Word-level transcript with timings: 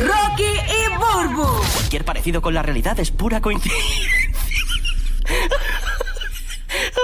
Rocky 0.00 0.44
y 0.44 0.96
Burbu. 0.96 1.62
Cualquier 1.74 2.04
parecido 2.04 2.40
con 2.40 2.54
la 2.54 2.62
realidad 2.62 2.98
es 3.00 3.10
pura 3.10 3.40
coincidencia. 3.40 3.84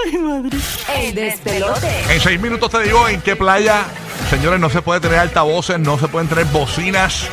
Ay, 0.05 0.17
madre. 0.17 0.57
El 0.95 1.15
despelote. 1.15 2.13
En 2.13 2.19
seis 2.21 2.39
minutos 2.39 2.71
te 2.71 2.83
digo 2.83 3.07
en 3.07 3.21
qué 3.21 3.35
playa, 3.35 3.85
señores, 4.29 4.59
no 4.59 4.69
se 4.69 4.81
puede 4.81 4.99
tener 5.01 5.19
altavoces, 5.19 5.79
no 5.79 5.97
se 5.97 6.07
pueden 6.07 6.29
tener 6.29 6.45
bocinas. 6.45 7.27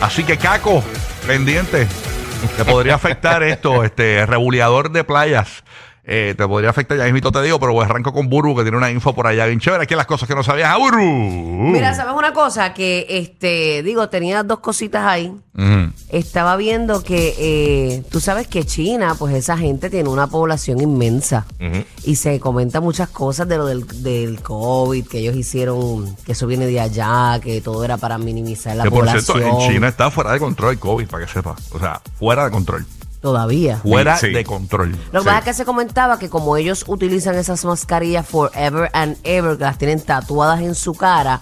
Así 0.00 0.24
que, 0.24 0.36
Caco, 0.36 0.82
pendiente. 1.26 1.88
Te 2.56 2.64
podría 2.64 2.94
afectar 2.94 3.42
esto, 3.42 3.82
este 3.82 4.24
rebuleador 4.24 4.92
de 4.92 5.02
playas. 5.02 5.64
Eh, 6.10 6.34
te 6.38 6.48
podría 6.48 6.70
afectar, 6.70 6.96
ya 6.96 7.04
mismo 7.12 7.30
te 7.30 7.42
digo, 7.42 7.60
pero 7.60 7.78
arranco 7.82 8.14
con 8.14 8.30
Buru, 8.30 8.56
que 8.56 8.62
tiene 8.62 8.78
una 8.78 8.90
info 8.90 9.14
por 9.14 9.26
allá 9.26 9.44
bien 9.44 9.60
chévere. 9.60 9.82
Aquí 9.82 9.94
las 9.94 10.06
cosas 10.06 10.26
que 10.26 10.34
no 10.34 10.42
sabías. 10.42 10.70
¡Ah, 10.72 10.78
Buru! 10.78 11.02
Mira, 11.02 11.92
¿sabes 11.92 12.14
una 12.16 12.32
cosa? 12.32 12.72
Que, 12.72 13.04
este, 13.10 13.82
digo, 13.82 14.08
tenía 14.08 14.42
dos 14.42 14.60
cositas 14.60 15.04
ahí. 15.04 15.30
Estaba 16.08 16.56
viendo 16.56 17.02
que, 17.02 17.34
eh, 17.38 18.04
tú 18.10 18.20
sabes 18.20 18.48
que 18.48 18.64
China, 18.64 19.16
pues 19.18 19.34
esa 19.34 19.58
gente 19.58 19.90
tiene 19.90 20.08
una 20.08 20.28
población 20.28 20.80
inmensa. 20.80 21.44
Y 22.04 22.16
se 22.16 22.40
comenta 22.40 22.80
muchas 22.80 23.10
cosas 23.10 23.46
de 23.46 23.58
lo 23.58 23.66
del, 23.66 23.86
del 24.02 24.40
COVID, 24.40 25.06
que 25.08 25.18
ellos 25.18 25.36
hicieron, 25.36 26.16
que 26.24 26.32
eso 26.32 26.46
viene 26.46 26.64
de 26.66 26.80
allá, 26.80 27.38
que 27.42 27.60
todo 27.60 27.84
era 27.84 27.98
para 27.98 28.16
minimizar 28.16 28.74
la 28.76 28.84
Que 28.84 28.90
por 28.90 29.00
población. 29.00 29.24
cierto, 29.40 29.60
en 29.60 29.70
China 29.74 29.88
está 29.88 30.10
fuera 30.10 30.32
de 30.32 30.38
control 30.38 30.72
el 30.72 30.78
COVID, 30.78 31.06
para 31.06 31.26
que 31.26 31.30
sepa. 31.30 31.54
O 31.72 31.78
sea, 31.78 32.00
fuera 32.18 32.46
de 32.46 32.50
control. 32.50 32.86
Todavía. 33.20 33.78
Fuera 33.78 34.16
Sí. 34.16 34.28
de 34.30 34.44
control. 34.44 34.92
Lo 35.12 35.20
que 35.20 35.20
Sí. 35.20 35.24
pasa 35.24 35.38
es 35.38 35.44
que 35.44 35.54
se 35.54 35.64
comentaba 35.64 36.18
que 36.18 36.28
como 36.30 36.56
ellos 36.56 36.84
utilizan 36.86 37.34
esas 37.34 37.64
mascarillas 37.64 38.26
forever 38.26 38.90
and 38.92 39.16
ever, 39.24 39.56
que 39.58 39.64
las 39.64 39.78
tienen 39.78 40.00
tatuadas 40.00 40.60
en 40.60 40.74
su 40.74 40.94
cara, 40.94 41.40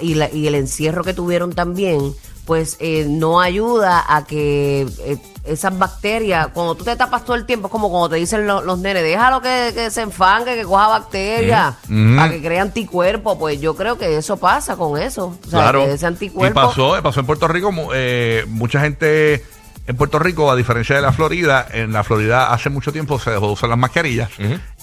y, 0.00 0.14
la- 0.14 0.30
y 0.30 0.46
el 0.46 0.54
encierro 0.54 1.04
que 1.04 1.12
tuvieron 1.14 1.52
también, 1.54 2.14
pues 2.46 2.76
eh, 2.80 3.06
no 3.08 3.40
ayuda 3.40 4.04
a 4.08 4.24
que 4.24 4.86
eh, 5.00 5.16
esas 5.44 5.76
bacterias, 5.78 6.48
cuando 6.54 6.74
tú 6.74 6.84
te 6.84 6.94
tapas 6.96 7.24
todo 7.24 7.36
el 7.36 7.46
tiempo, 7.46 7.66
es 7.68 7.70
como 7.72 7.88
cuando 7.90 8.08
te 8.10 8.16
dicen 8.16 8.46
lo- 8.46 8.62
los 8.62 8.78
nenes, 8.78 9.02
déjalo 9.02 9.40
que, 9.40 9.72
que 9.74 9.90
se 9.90 10.02
enfangue, 10.02 10.54
que 10.56 10.64
coja 10.64 10.88
bacterias, 10.88 11.74
Mm. 11.88 12.16
para 12.16 12.32
que 12.32 12.42
cree 12.42 12.58
anticuerpos. 12.58 13.36
Pues 13.38 13.60
yo 13.60 13.74
creo 13.76 13.96
que 13.98 14.16
eso 14.16 14.36
pasa 14.38 14.76
con 14.76 15.00
eso. 15.00 15.36
O 15.46 15.50
sea, 15.50 15.60
claro. 15.60 15.84
que 15.84 15.92
ese 15.92 16.04
Y 16.04 16.08
anticuerpo... 16.08 16.60
pasó, 16.60 16.94
pasó 17.02 17.20
en 17.20 17.26
Puerto 17.26 17.48
Rico. 17.48 17.70
eh, 17.94 18.44
mucha 18.48 18.80
gente 18.80 19.44
en 19.86 19.96
Puerto 19.96 20.18
Rico, 20.18 20.50
a 20.50 20.56
diferencia 20.56 20.94
de 20.94 21.02
la 21.02 21.12
Florida, 21.12 21.66
en 21.72 21.92
la 21.92 22.04
Florida 22.04 22.52
hace 22.52 22.70
mucho 22.70 22.92
tiempo 22.92 23.18
se 23.18 23.30
dejó 23.30 23.46
de 23.48 23.52
usar 23.54 23.68
las 23.68 23.78
mascarillas. 23.78 24.30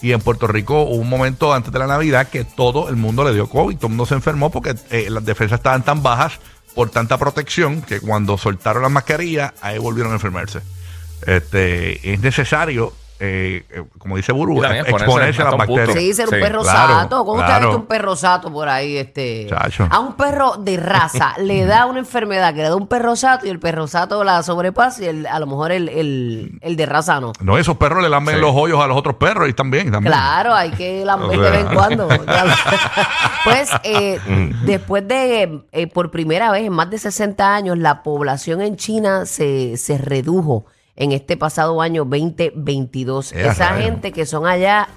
Y 0.01 0.11
en 0.11 0.19
Puerto 0.19 0.47
Rico 0.47 0.83
hubo 0.83 0.95
un 0.95 1.09
momento 1.09 1.53
antes 1.53 1.71
de 1.71 1.79
la 1.79 1.87
Navidad 1.87 2.27
que 2.27 2.43
todo 2.43 2.89
el 2.89 2.97
mundo 2.97 3.23
le 3.23 3.33
dio 3.33 3.47
COVID. 3.47 3.77
Todo 3.77 3.87
el 3.87 3.91
mundo 3.91 4.05
se 4.05 4.15
enfermó 4.15 4.51
porque 4.51 4.75
eh, 4.91 5.09
las 5.09 5.23
defensas 5.23 5.59
estaban 5.59 5.83
tan 5.83 6.03
bajas 6.03 6.39
por 6.75 6.89
tanta 6.89 7.17
protección 7.17 7.81
que 7.81 7.99
cuando 8.01 8.37
soltaron 8.37 8.83
las 8.83 8.91
mascarillas, 8.91 9.53
ahí 9.61 9.77
volvieron 9.77 10.11
a 10.11 10.15
enfermarse. 10.15 10.61
Este, 11.25 12.13
es 12.13 12.19
necesario, 12.19 12.93
eh, 13.19 13.63
eh, 13.69 13.83
como 13.97 14.15
dice 14.17 14.31
Buru, 14.31 14.57
exponerse 14.63 14.89
exponerse 14.91 15.41
a 15.41 15.45
las 15.45 15.57
bacterias. 15.57 15.97
Sí, 15.97 16.13
ser 16.13 16.27
un 16.29 16.35
Sí, 16.35 16.39
perro 16.41 16.61
claro, 16.61 16.93
sato. 16.93 17.25
¿Cómo 17.25 17.33
usted 17.39 17.43
ha 17.43 17.47
claro. 17.57 17.67
visto 17.67 17.79
un 17.81 17.85
perro 17.87 18.15
sato 18.15 18.51
por 18.53 18.69
ahí? 18.69 18.97
Este, 18.97 19.47
Chacho. 19.49 19.87
a 19.91 19.99
un 19.99 20.13
perro 20.13 20.53
de 20.57 20.77
raza 20.77 21.33
le 21.39 21.65
da 21.65 21.85
una 21.85 21.99
enfermedad 21.99 22.51
que 22.53 22.61
le 22.61 22.69
da 22.69 22.75
un 22.75 22.87
perro 22.87 23.15
sato 23.15 23.45
y 23.45 23.49
el 23.49 23.59
perro 23.59 23.87
sato 23.87 24.23
la 24.23 24.41
sobrepasa 24.43 25.03
y 25.03 25.07
el- 25.07 25.27
a 25.27 25.39
lo 25.39 25.47
mejor 25.47 25.71
el, 25.71 25.89
el, 25.89 26.57
el 26.61 26.75
de 26.75 26.85
raza 26.85 27.19
no. 27.19 27.33
No, 27.41 27.57
esos 27.57 27.77
perros 27.77 28.01
le 28.01 28.09
lamen 28.09 28.35
Sí. 28.35 28.41
los 28.41 28.51
hoyos 28.55 28.81
a 28.81 28.87
los 28.87 28.97
otros 28.97 29.15
perros 29.15 29.49
y 29.49 29.53
también. 29.53 29.91
también. 29.91 30.13
Claro, 30.13 30.53
hay 30.53 30.71
que 30.71 31.03
lamber 31.05 31.37
O 31.37 31.41
de 31.41 31.51
vez 31.51 31.61
en 31.65 31.73
cuando. 31.73 32.07
Pues 33.43 33.69
eh, 33.83 34.19
después 34.65 35.07
de, 35.07 35.61
eh, 35.71 35.87
por 35.87 36.11
primera 36.11 36.51
vez 36.51 36.63
en 36.65 36.73
más 36.73 36.89
de 36.89 36.97
60 36.97 37.55
años, 37.55 37.77
la 37.77 38.03
población 38.03 38.61
en 38.61 38.75
China 38.75 39.25
se, 39.25 39.77
se 39.77 39.97
redujo 39.97 40.65
en 40.99 41.11
este 41.13 41.35
pasado 41.37 41.81
año 41.81 42.05
2022. 42.05 43.31
Eh, 43.31 43.47
Esa 43.47 43.69
gente 43.75 44.11
que 44.11 44.27
son 44.27 44.45
allá 44.45 44.87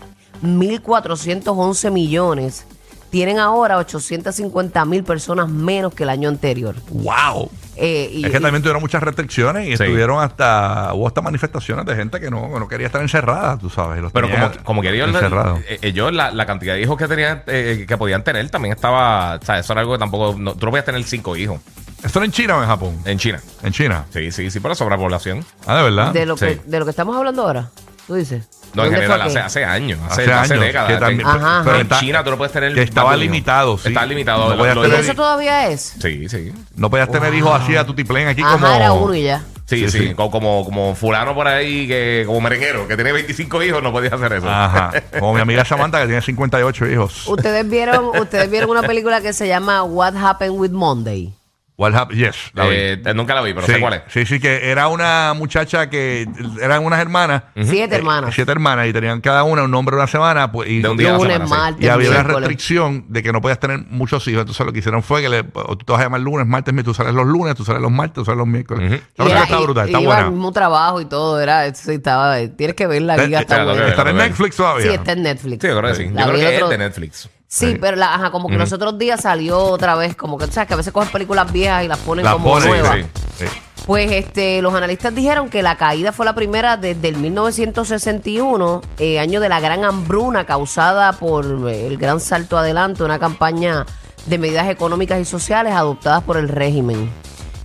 1.411 0.42 1.90
millones, 1.90 2.66
tienen 3.10 3.38
ahora 3.38 3.76
850 3.78 4.84
mil 4.84 5.04
personas 5.04 5.48
menos 5.48 5.94
que 5.94 6.02
el 6.02 6.08
año 6.10 6.28
anterior. 6.28 6.74
¡Wow! 6.90 7.50
Eh, 7.76 8.10
y- 8.12 8.24
es 8.24 8.30
que 8.32 8.38
y- 8.38 8.40
también 8.40 8.62
tuvieron 8.62 8.82
muchas 8.82 9.02
restricciones 9.02 9.64
y 9.68 9.76
Sí. 9.76 9.82
estuvieron 9.84 10.22
hasta, 10.22 10.92
hubo 10.94 11.06
hasta 11.06 11.20
manifestaciones 11.22 11.84
de 11.86 11.94
gente 11.94 12.20
que 12.20 12.30
no, 12.30 12.52
que 12.52 12.58
no 12.58 12.68
quería 12.68 12.86
estar 12.86 13.00
encerrada, 13.02 13.56
tú 13.58 13.70
sabes. 13.70 14.02
los 14.02 14.12
Pero 14.12 14.28
como, 14.30 14.50
como 14.64 14.82
que 14.82 14.90
ellos, 14.94 15.08
encerrados. 15.08 15.60
eh, 15.68 15.78
ellos 15.82 16.12
la, 16.12 16.30
la 16.32 16.46
cantidad 16.46 16.74
de 16.74 16.82
hijos 16.82 16.96
que 16.98 17.06
tenían 17.06 17.42
eh, 17.46 17.84
que 17.86 17.96
podían 17.96 18.24
tener 18.24 18.48
también 18.50 18.74
estaba, 18.74 19.36
o 19.40 19.44
sea, 19.44 19.58
eso 19.58 19.72
era 19.72 19.80
algo 19.82 19.92
que 19.92 19.98
tampoco, 19.98 20.36
no- 20.38 20.54
tú 20.54 20.66
no 20.66 20.70
podías 20.72 20.84
tener 20.86 21.02
cinco 21.04 21.36
hijos 21.36 21.60
¿Esto 22.04 22.18
era 22.18 22.26
en 22.26 22.32
China 22.32 22.56
o 22.58 22.62
en 22.62 22.68
Japón? 22.68 22.98
en 23.04 23.18
China. 23.18 23.40
En 23.62 23.72
China. 23.72 24.04
Sí, 24.12 24.30
sí, 24.32 24.50
sí, 24.50 24.60
por 24.60 24.70
la 24.70 24.74
sobrepoblación. 24.74 25.44
Ah, 25.66 25.76
de 25.76 25.82
verdad. 25.84 26.12
de, 26.12 26.26
lo 26.26 26.36
que, 26.36 26.54
Sí. 26.54 26.60
de 26.66 26.78
lo 26.78 26.84
que 26.84 26.90
estamos 26.90 27.16
hablando 27.16 27.42
ahora, 27.42 27.70
tú 28.06 28.14
dices. 28.14 28.48
No, 28.74 28.84
en 28.84 28.90
¿Dónde 28.90 29.02
general, 29.02 29.18
fue 29.20 29.26
hace, 29.26 29.34
que- 29.34 29.44
hace 29.44 29.64
años, 29.66 30.00
hace, 30.08 30.22
Hace 30.22 30.32
hace 30.32 30.54
años, 30.54 30.64
décadas. 30.66 30.88
que 30.92 30.96
también- 30.98 31.28
Ajá, 31.28 31.60
pero 31.64 31.76
en 31.80 31.88
China 31.90 32.24
tú 32.24 32.30
no 32.30 32.38
puedes 32.38 32.52
tener 32.52 32.74
que 32.74 32.82
estaba 32.82 33.14
limitado, 33.16 33.76
sí. 33.78 33.88
Está 33.88 34.06
limitado. 34.06 34.48
No 34.50 34.56
podías 34.56 34.74
Lo- 34.74 34.86
¿Y 34.86 34.88
tener- 34.90 35.04
eso 35.04 35.14
todavía 35.14 35.68
es? 35.68 35.94
Sí, 36.00 36.28
sí. 36.28 36.52
No 36.74 36.88
podías 36.90 37.10
tener 37.10 37.32
hijos 37.34 37.52
así 37.60 37.76
a 37.76 37.84
tutiplén 37.84 38.28
aquí 38.28 38.40
Ajá, 38.42 38.52
como... 38.54 38.66
era 38.66 38.92
uno 38.92 39.14
y 39.14 39.24
ya. 39.24 39.42
Sí, 39.66 39.88
Sí, 39.88 39.90
sí, 39.90 40.08
sí. 40.08 40.14
co- 40.14 40.30
Como, 40.30 40.64
como 40.64 40.94
fulano 40.94 41.34
por 41.34 41.46
ahí, 41.48 41.86
que 41.86 42.24
como 42.26 42.40
merenguero, 42.40 42.88
que 42.88 42.94
tiene 42.94 43.12
25 43.12 43.62
hijos, 43.62 43.82
no 43.82 43.92
podía 43.92 44.10
hacer 44.14 44.32
eso. 44.34 44.48
Ajá. 44.50 44.90
Como 45.18 45.32
mi 45.34 45.40
amiga 45.40 45.64
Samantha 45.64 46.00
que 46.00 46.06
tiene 46.06 46.20
58 46.20 46.86
hijos. 46.90 47.26
Ustedes 47.28 47.66
vieron, 47.68 48.06
ustedes 48.18 48.50
vieron 48.50 48.68
una 48.70 48.82
película 48.82 49.20
que 49.22 49.32
se 49.32 49.46
llama 49.48 49.82
What 49.84 50.14
Happened 50.16 50.58
with 50.58 50.70
Monday. 50.72 51.32
What 51.82 51.94
happened? 51.94 52.20
Yes, 52.24 52.36
la 52.54 52.64
vi. 52.66 52.76
Eh, 52.76 53.02
nunca 53.14 53.34
la 53.34 53.42
vi, 53.42 53.52
pero 53.54 53.66
sí, 53.66 53.72
sé 53.72 53.80
cuál 53.80 53.94
es. 53.94 54.02
sí, 54.08 54.24
sí, 54.24 54.38
que 54.38 54.70
era 54.70 54.86
una 54.86 55.34
muchacha 55.36 55.90
que 55.90 56.28
eran 56.60 56.84
unas 56.84 57.00
hermanas. 57.00 57.42
Siete 57.60 57.96
eh, 57.96 57.98
hermanas. 57.98 58.32
siete 58.34 58.52
hermanas 58.52 58.86
y 58.86 58.92
tenían 58.92 59.20
cada 59.20 59.42
una 59.42 59.64
un 59.64 59.70
nombre 59.72 59.96
de 59.96 60.02
una 60.02 60.06
semana. 60.08 60.52
Pues, 60.52 60.68
y, 60.70 60.80
De 60.80 60.88
un 60.88 60.96
día 60.96 61.08
a 61.08 61.12
la 61.12 61.18
Lunes, 61.18 61.32
semana, 61.34 61.46
sí. 61.48 61.60
martes, 61.60 61.84
y 61.84 61.88
había 61.88 62.10
una 62.10 62.22
restricción 62.22 63.06
de 63.08 63.22
que 63.22 63.32
no 63.32 63.40
podías 63.40 63.58
tener 63.58 63.80
muchos 63.90 64.26
hijos. 64.28 64.42
Entonces 64.42 64.64
lo 64.64 64.72
que 64.72 64.78
hicieron 64.78 65.02
fue 65.02 65.22
que 65.22 65.28
le, 65.28 65.40
o 65.54 65.76
tú 65.76 65.84
te 65.84 65.92
vas 65.92 66.00
a 66.00 66.04
llamar 66.04 66.20
lunes, 66.20 66.46
martes, 66.46 66.72
miércoles, 66.72 66.96
tú 66.96 67.02
sales 67.02 67.14
los 67.14 67.26
lunes, 67.26 67.54
tú 67.56 67.64
sales 67.64 67.82
los 67.82 67.90
martes, 67.90 68.14
tú 68.14 68.24
sales 68.24 68.38
los 68.38 68.46
miércoles. 68.46 68.88
La 68.90 69.24
Y 69.24 69.28
verdad 69.28 69.30
era- 69.30 69.36
que 69.38 69.42
está 69.44 69.60
y- 69.60 69.64
brutal, 69.64 69.86
y 69.86 69.90
está 69.90 70.00
iba 70.02 70.14
al 70.14 70.22
buena. 70.22 70.30
mismo 70.36 70.52
trabajo 70.52 71.00
y 71.00 71.04
todo, 71.06 71.40
era, 71.40 71.74
sí, 71.74 71.92
estaba, 71.94 72.36
tienes 72.56 72.76
que 72.76 72.86
ver 72.86 73.02
la 73.02 73.16
Eh, 73.16 73.26
guía, 73.26 73.38
eh, 73.38 73.40
está 73.42 73.54
claro, 73.56 73.70
buena. 73.70 73.84
que- 73.86 73.90
¿Estará 73.90 74.10
en. 74.10 74.16
Netflix 74.18 74.56
todavía? 74.56 74.86
Sí, 74.86 74.94
está 74.94 75.12
en 75.12 75.22
Netflix. 75.24 75.60
Sí, 75.62 75.66
yo 75.68 75.78
creo 75.78 75.90
que 75.90 75.96
sí. 75.96 76.08
La 76.12 76.20
Yo 76.26 76.28
creo 76.32 76.40
que 76.48 76.56
el 76.56 76.62
es 76.62 76.68
de 76.70 76.78
Netflix. 76.78 77.30
Sí, 77.54 77.76
pero 77.78 77.98
la, 77.98 78.14
ajá, 78.14 78.30
como 78.30 78.48
que 78.48 78.56
los 78.56 78.72
otros 78.72 78.96
días 78.96 79.20
salió 79.20 79.58
otra 79.58 79.94
vez, 79.94 80.16
como 80.16 80.38
que 80.38 80.46
tú 80.46 80.52
sabes 80.52 80.68
que 80.68 80.72
a 80.72 80.78
veces 80.78 80.90
cogen 80.90 81.12
películas 81.12 81.52
viejas 81.52 81.84
y 81.84 81.88
las 81.88 81.98
ponen 81.98 82.24
La 82.24 82.32
como 82.32 82.58
nuevas. 82.58 82.96
sí. 82.96 83.04
Sí. 83.40 83.44
Pues 83.84 84.10
este, 84.12 84.62
los 84.62 84.72
analistas 84.72 85.14
dijeron 85.14 85.50
que 85.50 85.62
la 85.62 85.76
caída 85.76 86.12
fue 86.12 86.24
la 86.24 86.34
primera 86.34 86.78
desde 86.78 87.08
el 87.08 87.16
1961, 87.16 88.80
eh, 88.98 89.18
año 89.18 89.40
de 89.40 89.48
la 89.50 89.60
gran 89.60 89.84
hambruna 89.84 90.46
causada 90.46 91.12
por 91.12 91.68
eh, 91.68 91.88
el 91.88 91.98
gran 91.98 92.20
salto 92.20 92.56
adelante, 92.56 93.02
una 93.02 93.18
campaña 93.18 93.84
de 94.24 94.38
medidas 94.38 94.70
económicas 94.70 95.20
y 95.20 95.24
sociales 95.26 95.74
adoptadas 95.74 96.22
por 96.22 96.38
el 96.38 96.48
régimen 96.48 97.10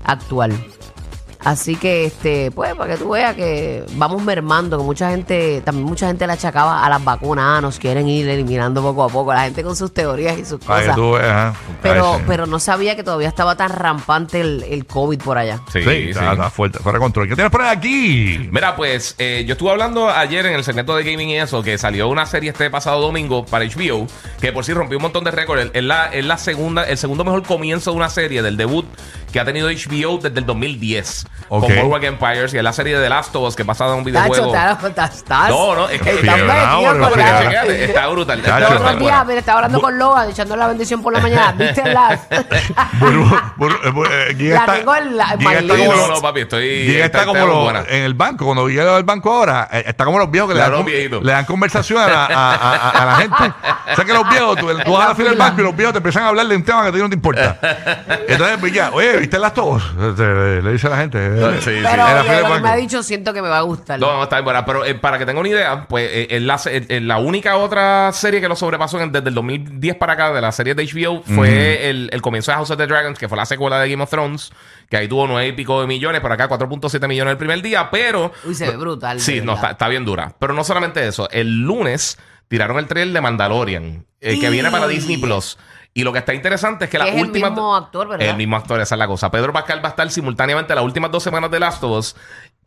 actual. 0.03 0.53
Así 1.43 1.75
que, 1.75 2.05
este, 2.05 2.51
pues, 2.51 2.73
para 2.75 2.93
que 2.93 2.99
tú 2.99 3.09
veas 3.09 3.35
que 3.35 3.83
vamos 3.93 4.21
mermando, 4.23 4.77
que 4.77 4.83
mucha 4.83 5.09
gente, 5.11 5.61
también 5.63 5.85
mucha 5.87 6.07
gente 6.07 6.25
le 6.27 6.33
achacaba 6.33 6.83
a 6.85 6.89
las 6.89 7.03
vacunas, 7.03 7.45
ah, 7.47 7.61
nos 7.61 7.77
quieren 7.79 8.07
ir 8.07 8.27
eliminando 8.27 8.81
poco 8.81 9.03
a 9.03 9.09
poco, 9.09 9.33
la 9.33 9.41
gente 9.43 9.63
con 9.63 9.75
sus 9.75 9.93
teorías 9.93 10.37
y 10.37 10.45
sus 10.45 10.59
Para 10.59 10.79
que 10.81 10.85
cosas. 10.87 10.95
tú 10.95 11.11
veas. 11.11 11.25
ajá. 11.31 11.53
Pero, 11.81 12.21
pero 12.27 12.45
no 12.47 12.59
sabía 12.59 12.95
que 12.95 13.03
todavía 13.03 13.27
estaba 13.27 13.55
tan 13.55 13.69
rampante 13.69 14.41
el, 14.41 14.63
el 14.69 14.85
COVID 14.85 15.19
por 15.19 15.37
allá. 15.37 15.59
Sí, 15.71 15.81
Sí, 15.81 15.89
sí. 15.89 16.09
Está, 16.09 16.31
está 16.33 16.49
fuerte, 16.49 16.79
fuera 16.79 16.97
de 16.97 17.03
control. 17.03 17.27
¿Qué 17.29 17.35
tienes 17.35 17.51
por 17.51 17.61
aquí? 17.61 18.49
Mira, 18.51 18.75
pues 18.75 19.15
eh, 19.19 19.43
yo 19.47 19.53
estuve 19.53 19.71
hablando 19.71 20.09
ayer 20.09 20.45
en 20.45 20.53
el 20.53 20.63
segmento 20.63 20.95
de 20.95 21.03
gaming 21.03 21.29
y 21.29 21.37
eso, 21.37 21.61
que 21.63 21.77
salió 21.77 22.07
una 22.09 22.25
serie 22.25 22.49
este 22.49 22.69
pasado 22.69 22.99
domingo 23.01 23.45
para 23.45 23.63
HBO, 23.65 24.07
que 24.41 24.51
por 24.51 24.65
sí 24.65 24.73
rompió 24.73 24.97
un 24.97 25.03
montón 25.03 25.23
de 25.23 25.31
récords. 25.31 25.71
Es 25.73 25.83
la, 25.83 26.05
es 26.07 26.25
la 26.25 26.37
segunda, 26.37 26.83
el 26.83 26.97
segundo 26.97 27.23
mejor 27.23 27.43
comienzo 27.43 27.91
de 27.91 27.97
una 27.97 28.09
serie 28.09 28.41
del 28.41 28.57
debut 28.57 28.85
que 29.31 29.39
ha 29.39 29.45
tenido 29.45 29.67
HBO 29.69 30.17
desde 30.17 30.39
el 30.39 30.45
2010 30.45 31.25
Ok. 31.49 31.65
con 31.65 31.75
Boardwalk 31.75 32.03
Empires 32.03 32.53
y 32.53 32.57
es 32.57 32.63
la 32.63 32.73
serie 32.73 32.97
de 32.97 33.03
The 33.03 33.09
Last 33.09 33.35
of 33.35 33.47
Us 33.47 33.55
que 33.55 33.63
basada 33.63 33.93
en 33.93 33.99
un 33.99 34.13
Tacho, 34.13 34.29
videojuego. 34.31 34.47
está- 34.55 34.87
está- 34.87 35.05
estás- 35.05 35.49
No, 35.49 35.75
no, 35.75 35.89
es 35.89 36.01
que 36.01 36.13
la-. 36.23 37.41
Chequéate, 37.41 37.83
está 37.85 38.07
brutal. 38.07 38.39
Está 38.39 38.55
otros 38.57 38.81
buena. 38.83 38.99
días, 38.99 39.25
mira, 39.27 39.39
estaba 39.39 39.57
hablando 39.59 39.81
con 39.81 39.97
Logan, 39.97 40.29
echándole 40.29 40.59
la 40.61 40.67
bendición 40.67 41.01
por 41.01 41.13
la 41.13 41.19
mañana. 41.19 41.51
¿Viste 41.57 41.83
la? 41.93 42.19
Buru- 42.99 43.53
Buru- 43.57 44.07
eh, 44.11 44.35
eh, 44.39 44.49
La 44.49 44.59
está- 44.59 44.73
tengo 44.75 44.95
en 44.95 45.17
la- 45.17 45.33
está 45.33 45.61
no, 45.61 46.07
no, 46.07 46.21
papi, 46.21 46.39
estoy. 46.41 46.95
Está 46.97 47.25
como 47.25 47.69
está 47.69 47.93
en 47.95 48.03
el 48.03 48.13
banco, 48.13 48.45
cuando 48.45 48.67
llega 48.67 48.95
al 48.95 49.03
banco 49.03 49.31
ahora, 49.33 49.67
eh, 49.71 49.83
está 49.87 50.05
como 50.05 50.19
los 50.19 50.31
viejos 50.31 50.49
que 50.49 50.55
le 50.55 51.31
dan, 51.31 51.45
conversación 51.45 51.99
a 52.01 52.07
la, 52.07 52.25
a, 52.25 52.53
a- 52.55 52.75
a- 52.75 52.89
a 53.01 53.05
la 53.05 53.15
gente. 53.15 53.53
O 53.91 53.95
sea 53.95 54.05
que 54.05 54.13
los 54.13 54.29
viejos, 54.29 54.57
tú, 54.57 54.67
tú 54.85 54.91
vas 54.93 55.05
a 55.05 55.09
la 55.09 55.15
fila 55.15 55.29
del 55.29 55.39
banco 55.39 55.61
y 55.61 55.63
los 55.63 55.75
viejos 55.75 55.93
te 55.93 55.97
empiezan 55.97 56.23
a 56.23 56.27
hablar 56.29 56.47
de 56.47 56.55
un 56.55 56.63
tema 56.63 56.83
que 56.83 56.89
a 56.89 56.91
ti 56.91 56.97
no 56.99 57.09
te 57.09 57.15
importa. 57.15 57.57
Entonces, 58.27 58.57
pues 58.59 58.73
ya, 58.73 58.89
oye, 58.91 59.26
¿viste 59.27 59.39
las 59.39 59.53
tos? 59.53 59.83
Le, 59.95 60.71
dice 60.71 60.87
a 60.87 60.89
la 60.91 60.97
gente. 60.97 61.19
Sí, 61.37 61.57
sí. 61.61 61.71
Pero 61.83 61.89
Era 61.89 62.15
de 62.15 62.23
Fred 62.23 62.37
lo 62.39 62.43
que 62.45 62.49
Banco. 62.51 62.63
me 62.63 62.69
ha 62.69 62.75
dicho, 62.75 63.03
siento 63.03 63.33
que 63.33 63.41
me 63.41 63.49
va 63.49 63.59
a 63.59 63.61
gustar. 63.61 63.99
No, 63.99 64.13
no, 64.17 64.23
está 64.23 64.37
bien 64.37 64.45
buena. 64.45 64.65
Pero 64.65 64.85
eh, 64.85 64.95
para 64.95 65.17
que 65.17 65.25
tenga 65.25 65.39
una 65.39 65.49
idea, 65.49 65.85
pues 65.87 66.09
eh, 66.11 66.39
la, 66.39 66.57
se- 66.57 66.85
eh, 66.89 67.01
la 67.01 67.17
única 67.17 67.57
otra 67.57 68.11
serie 68.13 68.41
que 68.41 68.47
lo 68.47 68.55
sobrepasó 68.55 68.99
en- 69.01 69.11
desde 69.11 69.29
el 69.29 69.35
2010 69.35 69.95
para 69.97 70.13
acá 70.13 70.31
de 70.33 70.41
la 70.41 70.51
serie 70.51 70.73
de 70.75 70.83
HBO 70.85 71.21
fue 71.23 71.89
el, 71.89 72.09
el 72.11 72.21
comienzo 72.21 72.51
de 72.51 72.55
House 72.55 72.71
of 72.71 72.77
the 72.77 72.87
Dragons, 72.87 73.19
que 73.19 73.27
fue 73.27 73.37
la 73.37 73.45
secuela 73.45 73.79
de 73.79 73.89
Game 73.89 74.03
of 74.03 74.09
Thrones, 74.09 74.51
que 74.89 74.97
ahí 74.97 75.07
tuvo 75.07 75.27
nueve 75.27 75.47
y 75.49 75.51
pico 75.51 75.81
de 75.81 75.87
millones, 75.87 76.21
por 76.21 76.31
acá 76.31 76.47
4.7 76.49 77.07
millones 77.07 77.31
el 77.33 77.37
primer 77.37 77.61
día, 77.61 77.89
pero... 77.91 78.31
Uy, 78.45 78.55
se 78.55 78.69
ve 78.69 78.77
brutal. 78.77 79.19
Sí, 79.19 79.41
no, 79.41 79.53
verdad. 79.53 79.55
está, 79.55 79.71
está 79.71 79.87
bien 79.89 80.05
dura. 80.05 80.33
Pero 80.39 80.53
no 80.53 80.63
solamente 80.63 81.05
eso, 81.07 81.29
el 81.31 81.61
lunes 81.61 82.17
tiraron 82.47 82.77
el 82.79 82.87
trailer 82.87 83.13
de 83.13 83.21
Mandalorian, 83.21 84.05
eh, 84.21 84.39
que 84.39 84.49
viene 84.49 84.71
para 84.71 84.87
Disney 84.87 85.17
Plus. 85.17 85.57
Y 85.97 86.03
lo 86.03 86.13
que 86.13 86.19
está 86.19 86.31
interesante 86.31 86.85
es 86.85 86.91
que 86.91 86.99
la 86.99 87.07
es 87.07 87.15
el 87.15 87.21
última. 87.21 87.49
mismo 87.49 87.75
actor, 87.75 88.07
¿verdad? 88.07 88.29
El 88.29 88.37
mismo 88.37 88.55
actor, 88.55 88.79
esa 88.79 88.93
es 88.93 88.99
la 88.99 89.07
cosa. 89.07 89.31
Pedro 89.31 89.51
Pascal 89.51 89.83
va 89.83 89.87
a 89.87 89.89
estar 89.89 90.07
simultáneamente 90.11 90.75
las 90.75 90.83
últimas 90.83 91.09
dos 91.09 91.23
semanas 91.23 91.49
de 91.49 91.59
Last 91.59 91.83
of 91.83 91.91
Us. 91.97 92.15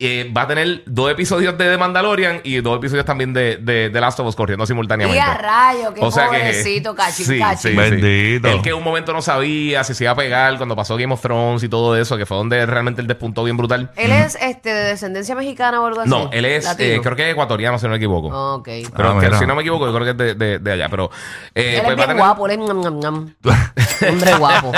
Eh, 0.03 0.31
va 0.35 0.41
a 0.41 0.47
tener 0.47 0.81
dos 0.87 1.11
episodios 1.11 1.55
de 1.59 1.69
The 1.69 1.77
Mandalorian 1.77 2.41
y 2.43 2.59
dos 2.61 2.77
episodios 2.79 3.05
también 3.05 3.33
de, 3.33 3.57
de, 3.57 3.91
de 3.91 4.01
Last 4.01 4.19
of 4.19 4.25
Us 4.25 4.35
corriendo 4.35 4.65
simultáneamente. 4.65 5.15
Y 5.15 5.21
a 5.21 5.35
rayo, 5.35 5.93
qué 5.93 6.01
O 6.03 6.09
sea 6.09 6.23
que- 6.27 6.37
pobrecito, 6.39 6.91
Sí, 6.91 6.97
cachín. 6.97 7.25
sí, 7.27 7.69
sí. 7.69 7.75
Bendito. 7.75 8.47
Él 8.47 8.63
que 8.63 8.73
un 8.73 8.83
momento 8.83 9.13
no 9.13 9.21
sabía 9.21 9.83
si 9.83 9.93
se 9.93 10.05
iba 10.05 10.11
a 10.13 10.15
pegar 10.15 10.57
cuando 10.57 10.75
pasó 10.75 10.97
Game 10.97 11.13
of 11.13 11.21
Thrones 11.21 11.61
y 11.61 11.69
todo 11.69 11.95
eso, 11.95 12.17
que 12.17 12.25
fue 12.25 12.35
donde 12.35 12.65
realmente 12.65 12.99
él 12.99 13.05
despuntó 13.05 13.43
bien 13.43 13.57
brutal. 13.57 13.91
Él 13.95 14.11
es 14.11 14.39
este, 14.41 14.73
de 14.73 14.83
descendencia 14.85 15.35
mexicana 15.35 15.79
o 15.79 15.85
algo 15.85 16.01
así. 16.01 16.09
No, 16.09 16.31
él 16.33 16.45
es, 16.45 16.65
eh, 16.79 16.99
creo 17.03 17.15
que 17.15 17.27
es 17.27 17.33
ecuatoriano, 17.33 17.77
si 17.77 17.83
no 17.85 17.91
me 17.91 17.97
equivoco. 17.97 18.29
Ok. 18.55 18.69
Pero 18.95 19.17
Ah, 19.17 19.21
que 19.21 19.35
si 19.35 19.45
no 19.45 19.53
me 19.55 19.61
equivoco, 19.61 19.85
yo 19.85 19.93
creo 19.93 20.05
que 20.05 20.11
es 20.11 20.17
de, 20.17 20.33
de- 20.33 20.57
de 20.57 20.71
allá. 20.71 20.89
Pero 20.89 21.11
eh, 21.53 21.75
él 21.75 21.81
pues 21.83 21.85
es 21.85 21.85
a 21.91 21.95
bien 21.95 21.99
tener- 22.07 22.17
guapo, 22.17 22.45
él 22.47 22.51
es 22.53 22.57
ñam, 22.57 22.81
ñam, 22.81 22.99
ñam. 22.99 23.35
Hombre 24.09 24.33
guapo. 24.33 24.71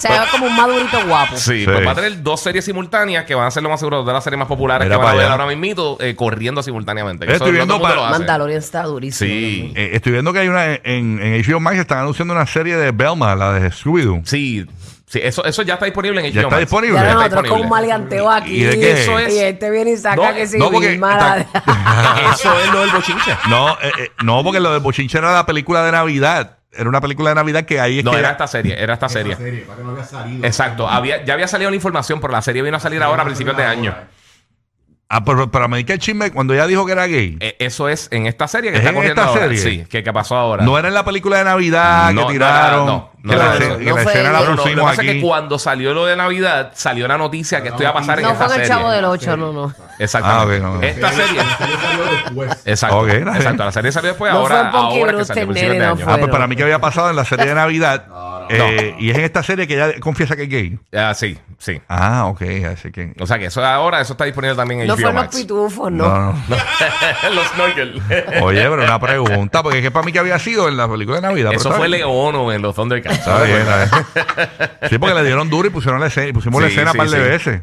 Se 0.00 0.08
ve 0.12 0.16
como 0.32 0.46
un 0.46 0.56
madurito 0.56 0.98
guapo. 1.06 1.36
Sí, 1.36 1.60
Sí. 1.60 1.64
pues 1.64 1.86
va 1.86 1.92
a 1.92 1.94
tener 1.94 2.22
dos 2.24 2.40
series 2.40 2.64
simultáneas 2.64 3.24
que 3.24 3.36
van 3.36 3.46
a 3.46 3.50
ser 3.52 3.62
lo 3.62 3.68
más 3.68 3.78
seguro 3.78 4.02
de 4.04 4.12
las 4.12 4.24
series 4.38 4.48
más 4.48 4.48
populares 4.48 4.86
Mira 4.86 4.96
que 4.98 5.02
van 5.04 5.12
a 5.12 5.14
ver 5.16 5.24
allá. 5.24 5.32
ahora 5.32 5.46
mismito 5.46 5.96
eh, 6.00 6.14
corriendo 6.14 6.62
simultáneamente. 6.62 7.26
Que 7.26 7.32
Estoy 7.32 7.48
eso 7.48 7.52
no 7.52 7.56
viendo 7.66 7.74
todo 7.74 7.86
el 7.86 7.88
mundo 7.88 7.94
pa- 8.02 8.08
lo 8.08 8.14
hace. 8.14 8.18
Mandalorian 8.20 8.58
está 8.58 8.82
durísimo. 8.84 9.30
Sí. 9.30 9.72
Eh, 9.76 9.90
estoy 9.94 10.12
viendo 10.12 10.32
que 10.32 10.38
hay 10.40 10.48
una 10.48 10.74
en, 10.74 11.20
en 11.22 11.42
HBO 11.42 11.60
Max 11.60 11.78
están 11.78 11.98
anunciando 11.98 12.34
una 12.34 12.46
serie 12.46 12.76
de 12.76 12.90
Belma, 12.92 13.34
la 13.34 13.52
de 13.54 13.70
Scooby-Doo. 13.70 14.22
Sí, 14.24 14.66
sí, 15.06 15.20
eso, 15.22 15.44
eso 15.44 15.62
ya 15.62 15.74
está 15.74 15.86
disponible 15.86 16.20
en 16.20 16.26
HBO 16.26 16.32
Ya 16.34 16.40
está 16.42 16.50
Max. 16.50 16.60
disponible. 16.60 16.94
Ya 16.94 17.00
está 17.02 17.14
nosotros 17.14 17.34
con 17.36 17.42
disponible. 17.44 17.64
un 17.64 17.70
maleanteo 17.70 18.30
aquí. 18.30 18.54
¿Y 18.56 18.62
de 18.64 18.78
qué? 18.80 19.02
Eso 19.02 19.18
es- 19.18 19.34
Y 19.34 19.38
este 19.40 19.70
viene 19.70 19.90
y 19.92 19.96
saca 19.96 20.16
No, 20.16 20.34
que 20.34 20.46
sí, 20.46 20.58
no, 20.58 20.70
porque 20.70 20.88
Vilma, 20.90 21.12
está- 21.12 21.36
la- 21.36 22.30
Eso 22.34 22.58
es 22.60 22.72
lo 22.72 22.80
del 22.80 22.90
bochinche. 22.90 23.36
No, 23.48 23.70
eh, 23.82 23.92
eh, 23.98 24.10
no, 24.22 24.42
porque 24.44 24.60
lo 24.60 24.72
de 24.72 24.78
Bochinche 24.78 25.18
era 25.18 25.32
la 25.32 25.46
película 25.46 25.82
de 25.84 25.92
Navidad. 25.92 26.54
Era 26.70 26.88
una 26.88 27.00
película 27.00 27.30
de 27.30 27.34
Navidad 27.34 27.64
que 27.64 27.80
ahí 27.80 28.00
es 28.00 28.04
No, 28.04 28.10
que 28.12 28.18
era 28.18 28.30
esta 28.32 28.46
serie, 28.46 28.80
era 28.80 28.92
esta 28.94 29.08
serie. 29.08 29.34
serie, 29.36 29.60
para 29.62 29.78
que 29.78 29.84
no 29.84 29.90
había 29.92 30.04
salido. 30.04 30.44
Exacto, 30.46 30.86
había, 30.86 31.24
ya 31.24 31.32
había 31.32 31.48
salido 31.48 31.70
la 31.70 31.76
información, 31.76 32.20
pero 32.20 32.32
la 32.32 32.42
serie 32.42 32.62
vino 32.62 32.76
a 32.76 32.80
salir 32.80 33.02
ahora 33.02 33.22
a 33.22 33.24
principios 33.24 33.56
de 33.56 33.64
año. 33.64 33.96
Ah, 35.10 35.24
pero 35.24 35.50
para 35.50 35.68
mí 35.68 35.84
que 35.84 35.94
el 35.94 35.98
chisme 35.98 36.30
cuando 36.32 36.52
ella 36.52 36.66
dijo 36.66 36.84
que 36.84 36.92
era 36.92 37.06
gay. 37.06 37.38
Eh, 37.40 37.56
eso 37.60 37.88
es 37.88 38.08
en 38.10 38.26
esta 38.26 38.46
serie 38.46 38.70
que 38.70 38.76
¿Es 38.76 38.80
está 38.80 38.90
en 38.90 38.94
corriendo 38.96 39.22
esta 39.22 39.32
ahora. 39.32 39.42
serie? 39.56 39.58
Sí, 39.58 39.86
que, 39.88 40.04
que 40.04 40.12
pasó 40.12 40.36
ahora. 40.36 40.62
No 40.64 40.78
era 40.78 40.88
en 40.88 40.92
la 40.94 41.02
película 41.02 41.38
de 41.38 41.44
Navidad 41.44 42.12
No, 42.12 42.20
que 42.20 42.26
no 42.26 42.30
tiraron. 42.32 42.74
era- 42.74 42.84
no, 42.86 43.10
no 43.22 43.30
que 43.30 43.36
la, 43.38 43.44
eso. 43.44 43.52
escena- 43.54 43.78
que 43.78 43.84
No 43.86 43.96
la 43.96 44.02
fue 44.02 44.12
escena 44.12 44.32
la 44.32 44.38
No, 44.40 44.44
no, 44.44 44.50
lo 44.50 44.56
que 44.56 44.62
pusimos 44.64 44.84
pasa 44.90 45.00
es 45.00 45.06
que 45.06 45.10
aquí. 45.12 45.20
cuando 45.22 45.58
salió 45.58 45.94
lo 45.94 46.04
de 46.04 46.14
Navidad, 46.16 46.72
salió 46.74 47.08
la 47.08 47.16
noticia 47.16 47.62
que 47.62 47.68
esto 47.68 47.82
iba 47.82 47.90
a 47.90 47.94
pasar 47.94 48.18
en 48.18 48.24
No 48.26 48.32
esta 48.32 48.44
fue 48.44 48.54
el 48.56 48.60
serie. 48.62 48.68
chavo 48.76 48.90
del 48.90 49.04
8, 49.06 49.36
no, 49.38 49.52
no. 49.54 49.74
Exactamente. 49.98 50.56
Ah, 50.56 50.58
ok, 50.58 50.62
no, 50.62 50.74
no. 50.78 50.82
Esta 50.86 51.10
serie. 51.12 51.36
La 51.38 51.56
serie 51.56 51.76
salió 51.78 52.04
después. 52.04 52.62
Exacto. 52.66 52.98
Ok, 52.98 53.08
está 53.08 53.16
bien. 53.30 53.36
exacto. 53.36 53.64
La 53.64 53.72
serie 53.72 53.92
salió 53.92 54.08
después, 54.10 54.30
No 54.32 54.38
ahora, 54.40 54.56
fue 54.56 54.64
en 54.66 54.70
Punky 54.72 54.84
ahora 54.84 54.98
que 54.98 55.16
Brewster, 55.16 55.26
salió 55.26 55.42
a 55.42 55.46
principios 55.46 55.72
nene, 55.72 55.80
de 55.80 55.86
no 55.86 55.92
año. 55.94 56.04
fue. 56.04 56.12
Ah, 56.12 56.16
pues 56.16 56.20
Pero- 56.26 56.32
para 56.32 56.46
mí 56.46 56.56
que 56.56 56.62
había 56.64 56.78
pasado 56.80 57.08
en 57.10 57.16
la 57.16 57.24
serie 57.24 57.46
de 57.46 57.54
Navidad. 57.54 58.04
Eh, 58.50 58.94
Y 58.98 59.10
es 59.10 59.18
en 59.18 59.24
esta 59.24 59.42
serie 59.42 59.66
que 59.66 59.74
ella 59.74 59.98
confiesa 60.00 60.36
que 60.36 60.44
es 60.44 60.48
gay. 60.48 60.78
Ah, 60.92 61.14
sí, 61.14 61.38
sí. 61.58 61.80
Ah, 61.88 62.26
ok. 62.26 62.42
Así 62.72 62.90
que. 62.90 63.12
O 63.20 63.26
sea 63.26 63.38
que 63.38 63.46
eso 63.46 63.64
ahora, 63.64 64.00
eso 64.00 64.12
está 64.14 64.24
disponible 64.24 64.56
también 64.56 64.80
en 64.80 64.86
No 64.86 64.94
HBO 64.94 65.00
fue 65.00 65.12
los 65.12 65.36
pitufos, 65.36 65.92
no. 65.92 66.08
No, 66.08 66.32
no. 66.32 66.56
los 67.34 67.46
snorkel. 67.48 68.02
Oye, 68.42 68.62
pero 68.62 68.84
una 68.84 69.00
pregunta, 69.00 69.62
porque 69.62 69.78
es 69.78 69.84
que 69.84 69.90
para 69.90 70.04
mí 70.04 70.12
que 70.12 70.18
había 70.18 70.38
sido 70.38 70.68
en 70.68 70.76
la 70.76 70.88
película 70.88 71.16
de 71.16 71.22
Navidad. 71.22 71.52
Eso 71.52 71.72
fue. 71.72 71.88
Leono 71.88 72.52
en 72.52 72.62
los 72.62 72.74
Thundercats. 72.74 73.18
Está 73.18 73.42
bien, 73.44 73.58
está 73.58 73.76
bien. 73.78 74.70
Sí, 74.90 74.98
porque 74.98 75.14
le 75.14 75.24
dieron 75.24 75.48
duro 75.48 75.68
y 75.68 75.70
pusieron 75.70 76.00
la 76.00 76.08
escena, 76.08 76.28
y 76.28 76.32
pusimos 76.32 76.60
la 76.60 76.68
escena 76.68 76.92
sí, 76.92 76.98
un 76.98 77.04
par 77.04 77.10
de 77.10 77.16
sí. 77.16 77.28
veces 77.28 77.62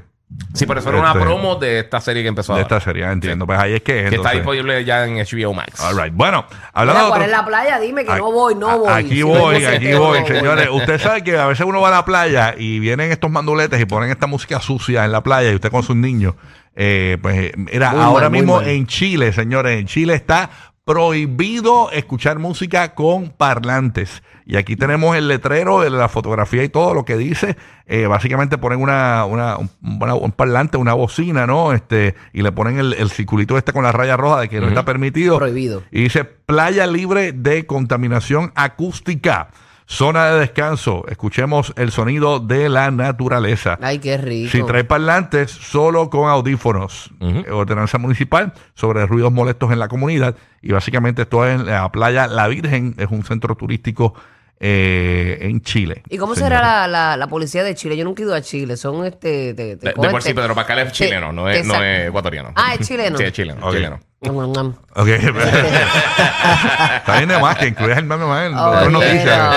Sí, 0.54 0.66
pero 0.66 0.80
eso 0.80 0.90
era 0.90 1.00
una 1.00 1.10
Este- 1.12 1.22
promo 1.22 1.56
de 1.56 1.80
esta 1.80 2.02
serie 2.02 2.24
que 2.24 2.30
empezó 2.30 2.54
de 2.54 2.62
ahora. 2.62 2.76
esta 2.78 2.86
serie, 2.90 3.06
entiendo. 3.06 3.46
Pues 3.46 3.60
ahí 3.60 3.74
es 3.74 3.82
que 3.84 3.92
es. 4.06 4.10
Que 4.10 4.16
está 4.16 4.32
entonces. 4.34 4.34
disponible 4.40 4.84
ya 4.84 5.06
en 5.06 5.18
HBO 5.20 5.54
Max. 5.54 5.80
All 5.82 5.96
right. 6.02 6.14
Bueno, 6.14 6.46
hablando 6.74 6.94
Mira, 6.94 7.04
de 7.06 7.10
¿cuál 7.10 7.22
otro- 7.22 7.24
es 7.26 7.32
la 7.32 7.46
playa? 7.46 7.80
Dime 7.80 8.04
que 8.06 8.12
A- 8.12 8.18
no 8.18 8.32
voy, 8.32 8.56
no 8.56 8.80
voy. 8.80 8.92
Aquí 8.92 9.10
Si 9.16 9.22
voy, 9.22 9.56
tengo 9.60 9.70
aquí 9.70 9.94
voy, 9.94 10.20
no 10.22 10.26
señores. 10.28 10.70
Usted 10.72 11.00
sabe 11.00 11.24
que 11.24 11.38
a 11.38 11.46
veces 11.46 11.66
uno 11.66 11.80
va 11.80 11.90
a 11.90 11.92
la 11.92 12.06
playa 12.06 12.56
y 12.58 12.80
vienen 12.80 13.12
estos 13.12 13.30
manduletes 13.30 13.80
y 13.80 13.86
ponen 13.86 14.10
esta 14.10 14.28
música 14.28 14.60
sucia 14.60 15.06
en 15.06 15.12
la 15.12 15.22
playa 15.22 15.52
y 15.52 15.56
usted 15.56 15.70
con 15.72 15.84
sus 15.84 15.96
niños. 15.96 16.34
Eh, 16.76 17.18
pues 17.22 17.52
era 17.72 17.92
Muy 17.92 18.02
ahora 18.02 18.24
mal, 18.24 18.32
muy 18.32 18.40
mismo 18.42 18.56
mal. 18.58 18.68
en 18.68 18.88
Chile, 18.88 19.32
señores. 19.32 19.80
En 19.80 19.86
Chile 19.86 20.16
está 20.16 20.50
prohibido 20.86 21.90
escuchar 21.92 22.40
música 22.40 22.94
con 22.96 23.30
parlantes. 23.30 24.24
Y 24.46 24.56
aquí 24.58 24.76
tenemos 24.76 25.16
el 25.18 25.28
letrero 25.28 25.82
de 25.82 25.90
la 25.90 26.08
fotografía 26.08 26.64
y 26.64 26.70
todo 26.70 26.94
lo 26.94 27.04
que 27.04 27.18
dice. 27.18 27.58
Eh, 27.88 28.06
básicamente 28.06 28.60
ponen 28.60 28.80
una, 28.80 29.26
una, 29.26 29.58
un, 29.58 29.70
una- 30.02 30.14
un 30.14 30.32
parlante, 30.32 30.78
una 30.78 30.94
bocina, 30.94 31.48
¿no? 31.48 31.74
Este, 31.74 32.14
y 32.34 32.44
le 32.44 32.52
ponen 32.52 32.78
el, 32.78 32.94
el 32.94 33.10
circulito 33.10 33.58
este 33.58 33.74
con 33.74 33.84
la 33.84 33.92
raya 33.92 34.16
roja 34.16 34.42
de 34.42 34.50
que 34.50 34.62
no 34.62 34.68
está 34.68 34.86
permitido. 34.86 35.38
Prohibido. 35.40 35.82
Y 35.92 36.04
dice 36.04 36.24
playa 36.24 36.86
libre 36.86 37.32
de 37.34 37.66
contaminación 37.66 38.52
acústica. 38.56 39.50
Zona 39.88 40.32
de 40.32 40.40
descanso. 40.40 41.06
Escuchemos 41.08 41.74
el 41.78 41.92
sonido 41.92 42.40
de 42.40 42.70
la 42.70 42.90
naturaleza. 42.92 43.78
Ay, 43.82 44.00
qué 44.00 44.18
rico. 44.18 44.52
Si 44.52 44.64
trae 44.64 44.84
parlantes, 44.84 45.52
solo 45.52 46.10
con 46.10 46.28
audífonos. 46.30 47.12
Eh, 47.22 47.52
Ordenanza 47.52 47.98
municipal 48.00 48.54
sobre 48.74 49.06
ruidos 49.06 49.32
molestos 49.32 49.72
en 49.72 49.78
la 49.80 49.88
comunidad. 49.88 50.36
Y 50.62 50.72
básicamente 50.72 51.22
esto 51.24 51.46
es 51.46 51.60
en 51.60 51.68
la 51.68 51.92
playa 51.92 52.26
La 52.28 52.48
Virgen. 52.48 52.96
Es 52.98 53.08
un 53.12 53.24
centro 53.24 53.56
turístico 53.56 54.16
eh, 54.60 55.38
en 55.42 55.62
Chile. 55.62 56.02
¿Y 56.10 56.18
cómo 56.18 56.34
será 56.34 56.62
la, 56.62 56.88
la, 56.88 57.18
la 57.18 57.28
policía 57.28 57.64
de 57.64 57.76
Chile? 57.76 57.96
Yo 57.98 58.06
nunca 58.06 58.24
he 58.24 58.26
ido 58.26 58.34
a 58.34 58.42
Chile. 58.42 58.78
Son 58.78 59.06
este. 59.06 59.54
te- 59.54 59.76
te 59.78 59.90
De, 59.90 59.94
de 59.96 60.10
por 60.10 60.22
sí, 60.24 60.34
Pedro 60.34 60.56
Pascal 60.56 60.80
es 60.80 60.88
te- 60.88 60.94
chileno, 60.94 61.32
no 61.32 61.48
es, 61.50 61.66
no 61.66 61.84
es 61.84 62.08
ecuatoriano. 62.08 62.52
Ah, 62.56 62.74
es 62.80 62.88
chileno. 62.88 63.18
Sí, 63.18 63.24
es 63.26 63.34
chileno. 63.34 63.66
Ok. 63.68 63.74
chileno. 63.76 64.00
Ok, 64.22 65.08
está 65.08 67.18
bien 67.18 67.28
de 67.28 67.38
más 67.38 67.58
que 67.58 67.68
incluyas 67.68 67.98
el 67.98 68.06
meme 68.06 68.26
más 68.26 68.46
en 68.46 68.58
Oye, 68.58 68.78
otras 68.78 68.90
noticias. 68.90 69.56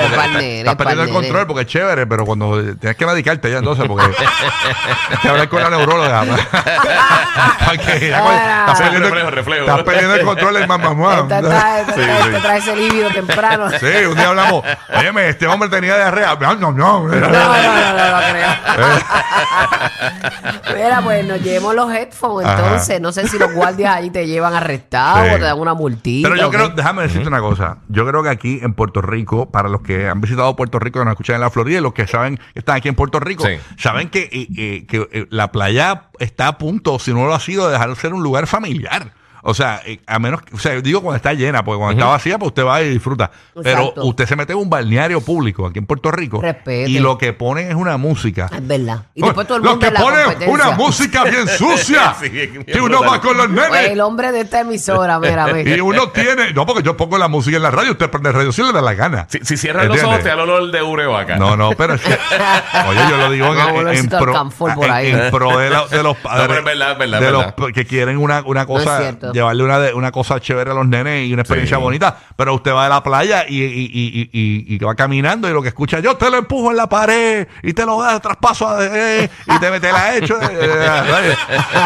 porque 0.00 0.28
nene, 0.28 0.58
estás 0.58 0.72
es 0.72 0.76
perdiendo 0.76 1.04
el 1.04 1.10
control 1.10 1.46
porque 1.46 1.62
es 1.62 1.68
chévere, 1.68 2.04
pero 2.06 2.26
cuando 2.26 2.60
tienes 2.74 2.96
que 2.96 3.06
medicarte 3.06 3.52
ya 3.52 3.58
entonces, 3.58 3.86
porque 3.86 4.06
tienes 4.08 5.20
que 5.22 5.28
hablar 5.28 5.48
con 5.48 5.62
la 5.62 5.70
neuróloga. 5.70 6.24
Porque 7.68 8.08
ya 8.08 8.60
estás 8.60 8.80
perdiendo, 8.80 9.08
estás 9.18 9.82
perdiendo 9.82 10.14
el 10.14 10.24
control 10.24 10.54
del 10.54 10.66
mamá. 10.66 11.18
Esta 11.20 11.42
trae, 11.42 11.80
esta 11.82 11.92
trae, 11.92 12.18
esta 12.18 12.40
trae 12.40 12.58
ese 12.58 12.74
líbido 12.76 13.10
temprano. 13.10 13.70
Sí, 13.78 14.06
un 14.08 14.14
día 14.16 14.28
hablamos, 14.28 14.64
óyeme, 14.96 15.28
este 15.28 15.46
hombre 15.46 15.68
tenía 15.68 15.94
diarrea. 15.96 16.34
No, 16.40 16.54
no, 16.54 16.72
no. 16.72 17.06
No, 17.06 17.08
no, 17.08 17.20
no, 17.20 17.22
no, 17.28 18.10
no 18.10 18.20
creo. 18.32 18.48
Mira, 20.74 21.00
pues 21.02 21.26
nos 21.26 21.40
llevemos 21.42 21.74
los 21.74 21.92
headphones, 21.92 22.48
entonces. 22.48 22.98
No 23.00 23.12
sé 23.12 23.28
si 23.28 23.38
los 23.38 23.52
guardias 23.68 23.96
allí 23.96 24.10
te 24.10 24.26
llevan 24.26 24.54
arrestado 24.54 25.24
Sí. 25.24 25.30
o 25.34 25.38
te 25.38 25.44
dan 25.44 25.58
una 25.58 25.74
multita. 25.74 26.28
Pero 26.28 26.40
yo 26.40 26.50
creo, 26.50 26.68
déjame 26.70 27.02
decirte 27.02 27.28
una 27.28 27.40
cosa. 27.40 27.78
Yo 27.88 28.06
creo 28.06 28.22
que 28.22 28.28
aquí 28.30 28.58
en 28.62 28.74
Puerto 28.74 29.00
Rico, 29.02 29.50
para 29.50 29.68
los 29.68 29.82
que 29.82 30.08
han 30.08 30.20
visitado 30.20 30.54
Puerto 30.56 30.78
Rico 30.78 31.00
y 31.00 31.04
nos 31.04 31.12
escuchan 31.12 31.36
en 31.36 31.40
la 31.42 31.50
Florida 31.50 31.78
y 31.78 31.82
los 31.82 31.92
que 31.92 32.06
saben 32.06 32.36
que 32.36 32.58
están 32.60 32.76
aquí 32.76 32.88
en 32.88 32.94
Puerto 32.94 33.20
Rico, 33.20 33.44
Sí. 33.44 33.52
saben 33.76 34.08
que, 34.08 34.28
eh, 34.32 34.48
eh, 34.56 34.86
que 34.86 35.08
eh, 35.12 35.26
la 35.30 35.52
playa 35.52 36.04
está 36.18 36.48
a 36.48 36.58
punto, 36.58 36.98
si 36.98 37.12
no 37.12 37.26
lo 37.26 37.34
ha 37.34 37.40
sido, 37.40 37.66
de 37.66 37.72
dejar 37.72 37.90
de 37.90 37.96
ser 37.96 38.14
un 38.14 38.22
lugar 38.22 38.46
familiar. 38.46 39.12
O 39.42 39.54
sea, 39.54 39.80
eh, 39.86 40.00
a 40.06 40.18
menos, 40.18 40.42
que- 40.42 40.54
o 40.54 40.58
sea, 40.58 40.80
digo 40.80 41.00
cuando 41.02 41.16
está 41.16 41.32
llena, 41.32 41.64
porque 41.64 41.78
cuando 41.78 41.98
está 42.00 42.10
vacía, 42.10 42.38
pues 42.38 42.48
usted 42.48 42.64
va 42.64 42.82
y 42.82 42.90
disfruta. 42.90 43.30
Pero 43.62 43.80
Exacto. 43.80 44.04
usted 44.06 44.26
se 44.26 44.36
mete 44.36 44.52
en 44.52 44.58
un 44.58 44.70
balneario 44.70 45.20
público 45.20 45.66
aquí 45.66 45.78
en 45.78 45.86
Puerto 45.86 46.10
Rico 46.10 46.40
Respete. 46.40 46.90
y 46.90 46.98
lo 46.98 47.16
que 47.18 47.32
ponen 47.32 47.68
es 47.68 47.74
una 47.74 47.96
música. 47.96 48.50
Es 48.54 48.66
verdad. 48.66 49.04
Y 49.14 49.22
después 49.22 49.46
todo 49.46 49.58
el 49.58 49.64
lo 49.64 49.70
mundo 49.70 49.80
que 49.80 49.88
en 49.88 49.94
la 49.94 50.00
pone 50.00 50.22
competencia. 50.22 50.54
una 50.54 50.70
música 50.76 51.24
bien 51.24 51.48
sucia. 51.58 52.14
Sí, 52.20 52.28
bien 52.28 52.64
que 52.64 52.80
uno 52.80 52.98
brutal. 52.98 53.10
va 53.18 53.20
con 53.20 53.36
los 53.36 53.48
nenes. 53.50 53.68
Pues 53.68 53.88
el 53.90 54.00
hombre 54.00 54.32
de 54.32 54.40
esta 54.40 54.60
emisora, 54.60 55.18
mira, 55.18 55.46
ve. 55.46 55.62
Y 55.76 55.80
uno 55.80 56.08
tiene. 56.10 56.52
No, 56.52 56.66
porque 56.66 56.82
yo 56.82 56.96
pongo 56.96 57.16
la 57.18 57.28
música 57.28 57.56
en 57.56 57.62
la 57.62 57.70
radio, 57.70 57.92
usted 57.92 58.10
prende 58.10 58.32
radio 58.32 58.52
si 58.52 58.62
le 58.62 58.72
da 58.72 58.80
la 58.82 58.94
gana. 58.94 59.26
Si, 59.30 59.38
si 59.44 59.56
cierras 59.56 59.86
los 59.86 59.96
¿Entiendes? 59.96 60.14
ojos, 60.14 60.22
te 60.22 60.28
da 60.28 60.34
el 60.34 60.40
olor 60.40 60.70
de 60.72 60.82
ureo 60.82 61.16
acá. 61.16 61.36
No, 61.36 61.56
no, 61.56 61.70
pero 61.76 61.94
es 61.94 62.00
que. 62.00 62.12
Oye, 62.88 63.00
yo 63.10 63.16
lo 63.16 63.30
digo 63.30 63.46
en, 63.46 63.56
No, 63.56 63.90
en- 63.90 64.08
pro, 64.08 64.48
por 64.74 64.90
ahí. 64.90 65.10
en 65.10 65.30
pro 65.30 65.58
de, 65.58 65.70
la- 65.70 65.86
de 65.86 66.02
los 66.02 66.16
padres. 66.18 66.46
pero 66.48 66.58
es 66.58 66.64
verdad, 66.64 66.92
es 66.92 66.98
verdad, 66.98 67.20
de 67.20 67.26
es 67.26 67.32
los 67.32 67.44
verdad. 67.46 67.66
que 67.74 67.86
quieren 67.86 68.16
una, 68.18 68.42
una 68.44 68.66
cosa 68.66 68.98
cierto, 69.00 69.27
Exacto. 69.28 69.34
llevarle 69.34 69.62
una, 69.64 69.78
de- 69.78 69.94
una 69.94 70.10
cosa 70.12 70.40
chévere 70.40 70.70
a 70.70 70.74
los 70.74 70.86
nenes 70.86 71.26
y 71.28 71.32
una 71.32 71.42
experiencia 71.42 71.76
Sí. 71.76 71.82
bonita. 71.82 72.16
Pero 72.36 72.54
usted 72.54 72.72
va 72.72 72.86
a 72.86 72.88
la 72.88 73.02
playa 73.02 73.44
y, 73.48 73.62
y, 73.62 74.30
y, 74.32 74.74
y, 74.74 74.78
va 74.78 74.94
caminando 74.94 75.48
y 75.48 75.52
lo 75.52 75.62
que 75.62 75.68
escucha, 75.68 76.00
yo 76.00 76.16
te 76.16 76.30
lo 76.30 76.36
empujo 76.38 76.70
en 76.70 76.76
la 76.76 76.88
pared 76.88 77.46
y 77.62 77.72
te 77.72 77.84
lo 77.86 78.00
da 78.02 78.18
traspaso 78.20 78.68
a- 78.68 78.84
eh, 78.84 79.28
y 79.46 79.58
te, 79.58 79.80
te 79.80 79.92
la 79.92 80.16
echo. 80.16 80.36
eh, 80.40 80.48
eh, 80.52 81.34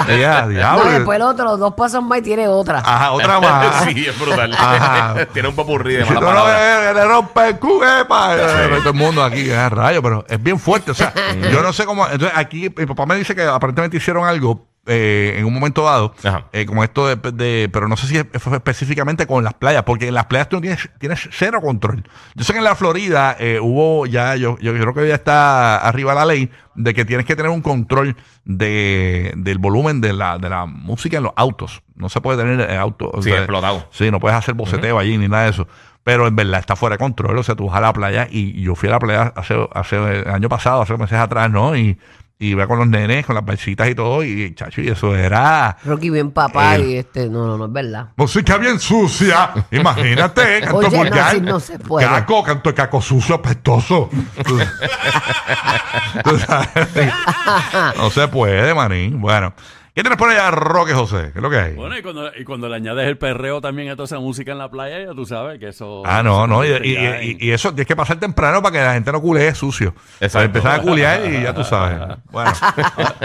eh, 0.08 0.20
ya, 0.20 0.42
No, 0.42 0.48
diablo. 0.48 0.84
después 0.90 1.16
el 1.16 1.22
otro, 1.22 1.44
los 1.44 1.58
dos 1.58 1.74
pasos 1.74 2.02
más 2.02 2.18
y 2.18 2.22
tiene 2.22 2.48
otra. 2.48 2.78
Ajá, 2.78 3.12
otra 3.12 3.40
más. 3.40 3.84
sí, 3.84 4.04
es 4.06 4.18
brutal. 4.18 4.52
Ajá. 4.52 5.26
Tiene 5.32 5.48
un 5.48 5.54
popurrí 5.54 5.94
de 5.94 6.04
Si 6.04 6.08
mala 6.12 6.20
tú 6.20 6.26
no 6.26 6.32
palabra. 6.32 6.92
le 6.92 7.04
rompe 7.04 7.48
el 7.48 7.58
cu, 7.58 7.80
epa. 7.82 8.36
Eh, 8.36 8.68
Todo 8.80 8.90
el 8.90 8.94
mundo 8.94 9.22
aquí, 9.24 9.50
rayo, 9.52 10.02
pero 10.02 10.24
es 10.28 10.42
bien 10.42 10.58
fuerte. 10.58 10.90
O 10.90 10.94
sea, 10.94 11.12
yo 11.50 11.62
no 11.62 11.72
sé 11.72 11.84
cómo. 11.84 12.04
Entonces, 12.06 12.36
aquí 12.36 12.70
mi 12.76 12.86
papá 12.86 13.06
me 13.06 13.16
dice 13.16 13.34
que 13.34 13.42
aparentemente 13.44 13.96
hicieron 13.96 14.24
algo 14.26 14.66
eh, 14.86 15.36
en 15.38 15.44
un 15.44 15.54
momento 15.54 15.84
dado, 15.84 16.12
eh, 16.52 16.66
como 16.66 16.82
esto 16.82 17.06
de, 17.06 17.16
de- 17.32 17.68
Pero 17.72 17.86
no 17.88 17.96
sé 17.96 18.06
si 18.08 18.16
es- 18.18 18.26
fue 18.40 18.56
específicamente 18.56 19.26
con 19.28 19.44
las 19.44 19.54
playas, 19.54 19.84
porque 19.84 20.08
en 20.08 20.14
las 20.14 20.26
playas 20.26 20.48
tú 20.48 20.56
no 20.56 20.62
tienes, 20.62 20.90
tienes 20.98 21.28
cero 21.32 21.60
control. 21.60 22.02
Yo 22.34 22.44
sé 22.44 22.52
que 22.52 22.58
en 22.58 22.64
la 22.64 22.74
Florida 22.74 23.36
eh, 23.38 23.58
hubo 23.62 24.06
ya, 24.06 24.34
yo, 24.36 24.58
yo 24.58 24.72
creo 24.72 24.92
que 24.94 25.06
ya 25.06 25.14
está 25.14 25.76
arriba 25.78 26.14
la 26.14 26.24
ley 26.26 26.50
de 26.74 26.94
que 26.94 27.04
tienes 27.04 27.26
que 27.26 27.36
tener 27.36 27.50
un 27.52 27.60
control 27.62 28.16
de, 28.44 29.32
del 29.36 29.58
volumen 29.58 30.00
de 30.00 30.12
la, 30.12 30.38
de 30.38 30.48
la 30.48 30.66
música 30.66 31.18
en 31.18 31.22
los 31.24 31.32
autos. 31.36 31.82
No 31.94 32.08
se 32.08 32.20
puede 32.20 32.42
tener 32.42 32.68
eh, 32.68 32.76
autos. 32.76 33.10
o 33.12 33.22
Sí, 33.22 33.30
sea, 33.30 33.38
explotado. 33.38 33.86
Sí, 33.92 34.10
no 34.10 34.18
puedes 34.20 34.36
hacer 34.36 34.54
boceteo 34.54 34.98
allí 34.98 35.16
ni 35.18 35.28
nada 35.28 35.44
de 35.44 35.50
eso. 35.50 35.68
Pero 36.04 36.26
en 36.26 36.34
verdad 36.34 36.58
está 36.58 36.74
fuera 36.74 36.94
de 36.94 36.98
control. 36.98 37.38
O 37.38 37.42
sea, 37.44 37.54
tú 37.54 37.66
vas 37.68 37.76
a 37.76 37.80
la 37.80 37.92
playa 37.92 38.26
y 38.28 38.60
yo 38.60 38.74
fui 38.74 38.88
a 38.88 38.92
la 38.92 38.98
playa 38.98 39.32
hace, 39.36 39.54
hace 39.72 39.96
el 40.22 40.28
año 40.28 40.48
pasado, 40.48 40.82
hace 40.82 40.96
meses 40.96 41.18
atrás, 41.18 41.48
¿no? 41.50 41.76
Y, 41.76 41.96
y 42.42 42.48
iba 42.50 42.66
con 42.66 42.78
los 42.78 42.88
nenes, 42.88 43.24
con 43.24 43.34
las 43.36 43.44
balsitas 43.44 43.88
y 43.88 43.94
todo. 43.94 44.24
Y, 44.24 44.54
chacho, 44.54 44.80
y 44.80 44.88
eso 44.88 45.14
era 45.14 45.76
Rocky 45.84 46.10
bien 46.10 46.30
papá 46.32 46.76
Eh. 46.76 46.86
y 46.88 46.96
este, 46.96 47.28
no, 47.28 47.46
no, 47.46 47.56
no 47.56 47.66
es 47.66 47.72
verdad. 47.72 48.08
música 48.16 48.58
bien 48.58 48.80
sucia. 48.80 49.50
Imagínate, 49.70 50.60
canto 50.62 50.78
Oye, 50.78 50.90
no, 50.90 50.96
vulgar. 50.98 51.42
no 51.42 51.60
se 51.60 51.78
puede. 51.78 52.06
Caco, 52.06 52.42
canto 52.42 52.74
caco 52.74 53.00
sucio, 53.00 53.36
apestoso. 53.36 54.10
No 57.96 58.10
se 58.10 58.28
puede, 58.28 58.74
manín. 58.74 59.20
Bueno. 59.20 59.54
¿Qué 59.94 60.00
tienes 60.00 60.16
por 60.16 60.30
allá, 60.30 60.50
Roque 60.50 60.94
José? 60.94 61.32
¿Qué 61.34 61.38
es 61.38 61.42
lo 61.42 61.50
que 61.50 61.58
hay? 61.58 61.74
Bueno, 61.74 61.98
y 61.98 62.00
cuando, 62.00 62.30
y 62.34 62.44
cuando 62.44 62.66
le 62.66 62.76
añades 62.76 63.06
el 63.06 63.18
perreo 63.18 63.60
también 63.60 63.90
a 63.90 63.92
toda 63.94 64.06
esa 64.06 64.18
música 64.20 64.50
en 64.52 64.56
la 64.56 64.70
playa, 64.70 65.04
ya 65.04 65.12
tú 65.12 65.26
sabes 65.26 65.58
que 65.58 65.68
eso. 65.68 66.02
Ah, 66.06 66.22
no, 66.22 66.46
no. 66.46 66.64
Y, 66.64 67.50
eso 67.52 67.68
tienes 67.74 67.86
que 67.86 67.94
pasar 67.94 68.18
temprano 68.18 68.62
para 68.62 68.72
que 68.72 68.82
la 68.82 68.94
gente 68.94 69.12
no 69.12 69.20
culee 69.20 69.54
sucio. 69.54 69.88
Exacto. 70.18 70.32
Para 70.32 70.44
empezar 70.46 70.80
a 70.80 70.82
culear 70.82 71.30
y 71.30 71.42
ya 71.42 71.54
tú 71.54 71.62
sabes. 71.62 72.16
Bueno. 72.32 72.50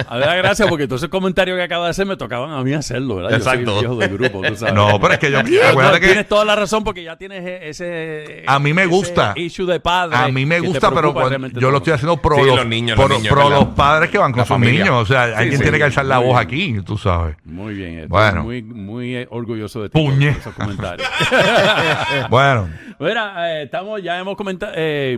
A 0.10 0.18
ver, 0.18 0.38
gracias, 0.40 0.68
porque 0.68 0.86
todos 0.88 1.00
esos 1.02 1.10
comentarios 1.10 1.56
que 1.58 1.64
acaba 1.64 1.86
de 1.86 1.92
hacer 1.92 2.06
me 2.06 2.18
tocaban 2.18 2.52
a 2.52 2.62
mí 2.62 2.74
hacerlo, 2.74 3.16
¿verdad? 3.16 3.30
Yo 3.38 3.40
soy 3.40 3.54
Exacto. 3.60 3.74
el 3.76 3.80
viejo 3.80 3.96
del 3.96 4.10
grupo, 4.18 4.42
tú 4.46 4.56
sabes. 4.58 4.74
No, 4.76 5.00
pero 5.00 5.14
es 5.14 5.20
que 5.20 5.32
yo. 5.32 5.42
No, 5.44 5.50
acuérdate 5.70 6.00
que 6.02 6.06
tienes 6.08 6.28
toda 6.28 6.44
la 6.44 6.58
razón 6.58 6.84
porque 6.84 7.02
ya 7.02 7.16
tienes 7.16 7.46
e- 7.46 7.70
ese. 7.70 8.44
A 8.46 8.60
mí 8.60 8.74
me 8.74 8.82
ese 8.82 8.92
gusta. 8.92 9.32
issue 9.38 9.66
de 9.66 9.80
padre. 9.80 10.18
a 10.18 10.28
mí 10.28 10.46
me 10.46 10.60
gusta, 10.60 10.92
pero 10.92 11.14
yo 11.54 11.72
lo 11.72 11.78
estoy 11.78 11.94
haciendo 11.94 12.18
pro, 12.18 12.36
Sí, 12.36 12.42
los, 12.46 12.56
los 12.58 12.66
niños, 12.68 12.98
pro- 12.98 13.08
los 13.08 13.20
niños, 13.20 13.34
pro 13.34 13.46
¿verdad? 13.46 13.60
los 13.62 13.70
padres 13.76 14.10
que 14.10 14.18
van 14.18 14.34
con 14.34 14.42
sus 14.42 14.50
familia. 14.50 14.84
niños. 14.84 15.04
O 15.04 15.06
sea, 15.06 15.28
Sí, 15.28 15.34
alguien 15.38 15.58
sí. 15.60 15.64
tiene 15.64 15.78
que 15.78 15.84
alzar 15.86 16.04
la 16.06 16.18
voz 16.18 16.36
bien. 16.36 16.57
Aquí, 16.66 16.82
tú 16.86 16.98
sabes. 16.98 17.38
Muy 17.46 17.74
bien, 17.74 17.94
estoy 17.94 18.08
Bueno. 18.10 18.44
muy, 18.44 18.62
muy 18.64 19.16
eh, 19.16 19.28
orgulloso 19.30 19.82
de 19.84 19.90
ti. 19.90 20.00
Puñe. 20.00 20.32
por 20.32 20.40
esos 20.42 20.54
comentarios. 20.54 21.08
Bueno, 22.30 22.70
Mira, 23.00 23.60
eh, 23.60 23.64
estamos, 23.64 24.02
ya 24.02 24.20
hemos 24.20 24.36
comentado, 24.36 24.74
eh, 24.76 25.18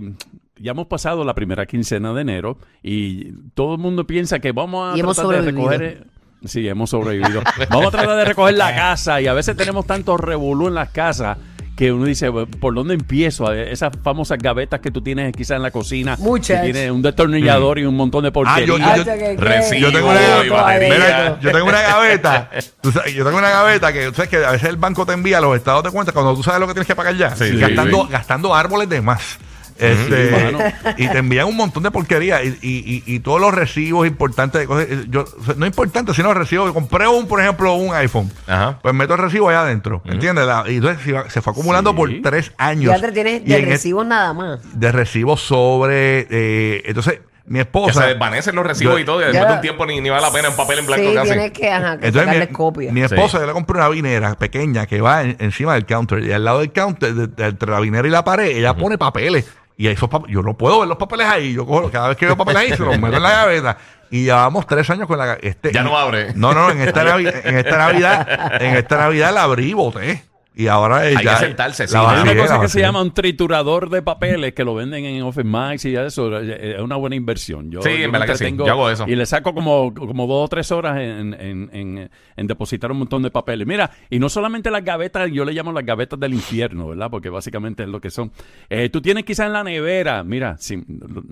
ya 0.57 0.71
hemos 0.71 0.87
pasado 0.87 1.23
la 1.23 1.33
primera 1.33 1.65
quincena 1.65 2.13
de 2.13 2.21
enero 2.21 2.57
y 2.83 3.31
todo 3.53 3.75
el 3.75 3.79
mundo 3.79 4.05
piensa 4.05 4.39
que 4.39 4.51
vamos 4.51 4.93
a 4.93 4.97
Y 4.97 4.99
hemos 4.99 5.15
tratar 5.15 5.41
de 5.43 5.51
recoger. 5.51 5.81
eh, 5.83 6.03
Sí, 6.45 6.65
hemos 6.69 6.89
sobrevivido. 6.89 7.41
vamos 7.69 7.87
a 7.87 7.91
tratar 7.91 8.15
de 8.17 8.25
recoger 8.25 8.55
la 8.55 8.73
casa 8.75 9.19
y 9.19 9.27
a 9.27 9.33
veces 9.33 9.57
tenemos 9.57 9.85
tanto 9.85 10.15
revolú 10.15 10.67
en 10.69 10.73
las 10.75 10.89
casas 10.89 11.37
que 11.79 11.93
uno 11.93 12.03
dice, 12.03 12.29
¿por 12.29 12.75
dónde 12.75 12.93
empiezo? 12.93 13.53
Eh, 13.53 13.71
Esas 13.71 13.93
famosas 14.03 14.37
gavetas 14.37 14.81
que 14.81 14.91
tú 14.91 15.01
tienes 15.01 15.31
quizás 15.31 15.55
en 15.55 15.63
la 15.63 15.71
cocina. 15.71 16.17
Muchas. 16.19 16.59
Que 16.59 16.73
tiene 16.73 16.91
un 16.91 17.01
destornillador 17.01 17.79
y 17.79 17.85
un 17.85 17.95
montón 17.95 18.25
de 18.25 18.33
porquería. 18.33 18.75
Ah, 18.83 18.97
yo- 18.97 19.05
Recibo 19.37 19.89
tengo 19.89 20.09
una, 20.09 20.19
batería. 20.51 20.89
mira, 20.93 21.39
yo 21.39 21.51
tengo 21.53 21.65
una 21.69 21.81
gaveta. 21.81 22.49
tú 22.81 22.91
sabes, 22.91 23.13
yo 23.13 23.23
tengo 23.23 23.37
una 23.37 23.49
gaveta 23.49 23.93
que 23.93 24.07
tú 24.07 24.13
sabes 24.15 24.29
que 24.29 24.43
a 24.43 24.51
veces 24.51 24.67
el 24.67 24.75
banco 24.75 25.05
te 25.05 25.13
envía 25.13 25.39
los 25.39 25.55
estados 25.55 25.81
de 25.85 25.91
cuenta 25.91 26.11
cuando 26.11 26.35
tú 26.35 26.43
sabes 26.43 26.59
lo 26.59 26.67
que 26.67 26.73
tienes 26.73 26.87
que 26.87 26.97
pagar 26.97 27.15
ya. 27.15 27.33
Sí, 27.33 27.45
y 27.45 27.51
sí, 27.51 27.55
gastando, 27.59 28.01
sí. 28.07 28.11
gastando 28.11 28.53
árboles 28.53 28.89
de 28.89 28.99
más. 29.01 29.39
Este, 29.79 30.29
Sí, 30.49 30.55
y 30.97 31.07
te 31.07 31.17
envían 31.19 31.47
un 31.47 31.55
montón 31.55 31.83
de 31.83 31.91
porquería 31.91 32.43
y, 32.43 32.49
y- 32.61 33.03
y- 33.05 33.15
y 33.15 33.19
todos 33.19 33.39
los 33.39 33.53
recibos 33.53 34.05
importantes 34.07 34.61
de 34.61 34.67
cosas. 34.67 34.87
eh, 34.89 35.05
Yo, 35.09 35.25
no 35.57 35.65
importantes, 35.65 36.15
sino 36.15 36.33
recibos. 36.33 36.71
Compré 36.73 37.07
un, 37.07 37.27
por 37.27 37.39
ejemplo, 37.41 37.73
un 37.75 37.93
iPhone. 37.95 38.31
Ajá. 38.47 38.79
Pues 38.81 38.93
meto 38.93 39.13
el 39.13 39.19
recibo 39.19 39.49
allá 39.49 39.61
adentro. 39.61 40.01
¿Entiendes? 40.05 40.45
La- 40.45 40.63
y 40.67 40.75
entonces 40.77 41.01
se 41.29 41.41
fue 41.41 41.51
acumulando 41.51 41.91
Sí. 41.91 41.95
por 41.95 42.09
tres 42.23 42.51
años. 42.57 42.93
Ya 42.99 43.05
te 43.07 43.11
tienes 43.13 43.41
Y 43.43 43.45
de 43.49 43.57
en 43.57 43.63
es- 43.63 43.69
recibos 43.69 44.05
nada 44.05 44.33
más. 44.33 44.59
de 44.79 44.91
recibos 44.91 45.41
sobre. 45.41 46.27
eh, 46.29 46.83
entonces, 46.85 47.19
mi 47.45 47.55
Que 47.55 47.61
esposa. 47.61 48.01
se 48.03 48.07
desvanecen 48.09 48.55
los 48.55 48.65
recibos 48.65 48.93
Yo- 48.93 48.99
y 48.99 49.05
todo, 49.05 49.21
y 49.21 49.25
después 49.25 49.41
Ya. 49.41 49.47
de 49.49 49.55
un 49.55 49.61
tiempo 49.61 49.85
ni, 49.87 49.99
ni 50.01 50.09
vale 50.11 50.21
la 50.21 50.31
pena 50.31 50.49
en 50.49 50.55
papel 50.55 50.79
en 50.79 50.85
blanco 50.85 51.09
Sí, 51.09 51.15
casi. 51.15 51.31
tienes 51.31 51.51
que, 51.51 51.69
ajá, 51.71 51.97
que 51.97 52.05
Entonces, 52.07 52.21
sacarles 52.21 52.49
mi, 52.49 52.53
copia. 52.55 52.91
mi 52.91 53.01
esposa, 53.01 53.37
Sí. 53.37 53.41
yo 53.41 53.47
le 53.47 53.53
compré 53.53 53.77
una 53.77 53.89
vinera 53.89 54.35
pequeña 54.35 54.85
que 54.85 55.01
va 55.01 55.23
en- 55.23 55.35
encima 55.39 55.73
del 55.73 55.85
counter. 55.87 56.23
Y 56.23 56.31
al 56.31 56.43
lado 56.45 56.59
del 56.59 56.71
counter, 56.71 57.11
de- 57.13 57.25
de- 57.27 57.45
entre 57.47 57.71
la 57.71 57.79
vinera 57.79 58.07
y 58.07 58.11
la 58.11 58.23
pared, 58.23 58.55
ella 58.55 58.75
pone 58.75 58.99
papeles. 58.99 59.47
Y 59.79 59.87
esos 59.87 60.09
yo 60.27 60.41
no 60.41 60.55
puedo 60.57 60.79
ver 60.81 60.89
los 60.89 60.97
papeles 60.97 61.25
ahí. 61.25 61.53
Yo 61.53 61.65
cojo, 61.65 61.89
cada 61.89 62.09
vez 62.09 62.17
que 62.17 62.25
veo 62.25 62.35
papeles 62.35 62.61
ahí, 62.63 62.69
se 62.75 62.83
los 62.83 62.99
meto 62.99 63.15
en 63.15 63.23
la 63.23 63.29
gaveta. 63.31 63.77
Y 64.11 64.25
llevamos 64.25 64.67
tres 64.67 64.89
años 64.89 65.07
con 65.07 65.17
la 65.17 65.35
este 65.41 65.71
Ya 65.71 65.83
no 65.83 65.97
abre. 65.97 66.33
No, 66.35 66.53
no, 66.53 66.69
en 66.69 66.81
esta, 66.81 67.05
Navi- 67.05 67.33
en 67.45 67.57
esta 67.57 67.77
Navidad, 67.77 68.61
en 68.61 68.75
esta 68.75 68.97
Navidad 68.97 69.33
la 69.33 69.43
abrí 69.43 69.69
y 69.69 69.73
boté. 69.73 70.25
Y 70.59 70.67
ahora 70.67 70.97
Hay 70.97 71.13
ella. 71.13 71.35
que 71.39 71.45
sentarse, 71.45 71.87
sí, 71.87 71.95
hay 71.97 72.05
Hay 72.17 72.21
una 72.23 72.35
cosa 72.41 72.59
que 72.59 72.67
se 72.67 72.81
llama 72.81 73.01
un 73.01 73.13
triturador 73.13 73.89
de 73.89 74.01
papeles 74.01 74.53
que 74.53 74.65
lo 74.65 74.75
venden 74.75 75.05
en 75.05 75.23
Office 75.23 75.45
Max 75.45 75.85
y 75.85 75.95
eso 75.95 76.37
eh, 76.39 76.75
es 76.75 76.81
una 76.81 76.97
buena 76.97 77.15
inversión. 77.15 77.71
Yo, 77.71 77.81
Sí, 77.81 77.89
yo 77.91 77.95
en 77.95 78.11
me 78.11 78.19
verdad 78.19 78.33
que 78.33 78.37
sí. 78.37 78.43
entretengo 78.43 78.65
Yo 78.65 78.71
hago 78.73 78.89
eso. 78.89 79.05
Y 79.07 79.15
le 79.15 79.25
saco 79.25 79.53
como, 79.53 79.93
como 79.93 80.27
dos 80.27 80.45
o 80.45 80.47
tres 80.49 80.71
horas 80.73 80.97
en, 80.99 81.33
en- 81.33 81.69
en- 81.71 82.09
en 82.35 82.47
depositar 82.47 82.91
un 82.91 82.99
montón 82.99 83.23
de 83.23 83.31
papeles. 83.31 83.65
Mira, 83.67 83.89
y 84.09 84.19
no 84.19 84.27
solamente 84.27 84.69
las 84.71 84.83
gavetas, 84.83 85.29
yo 85.31 85.45
le 85.45 85.53
llamo 85.53 85.71
las 85.71 85.85
gavetas 85.85 86.19
del 86.19 86.33
infierno, 86.33 86.89
¿verdad? 86.89 87.09
Porque 87.09 87.29
básicamente 87.29 87.83
es 87.83 87.89
lo 87.89 88.01
que 88.01 88.09
son. 88.09 88.31
Eh, 88.69 88.89
tú 88.89 89.01
tienes 89.01 89.23
quizás 89.23 89.47
en 89.47 89.53
la 89.53 89.63
nevera, 89.63 90.23
mira, 90.25 90.57
sin- 90.57 90.85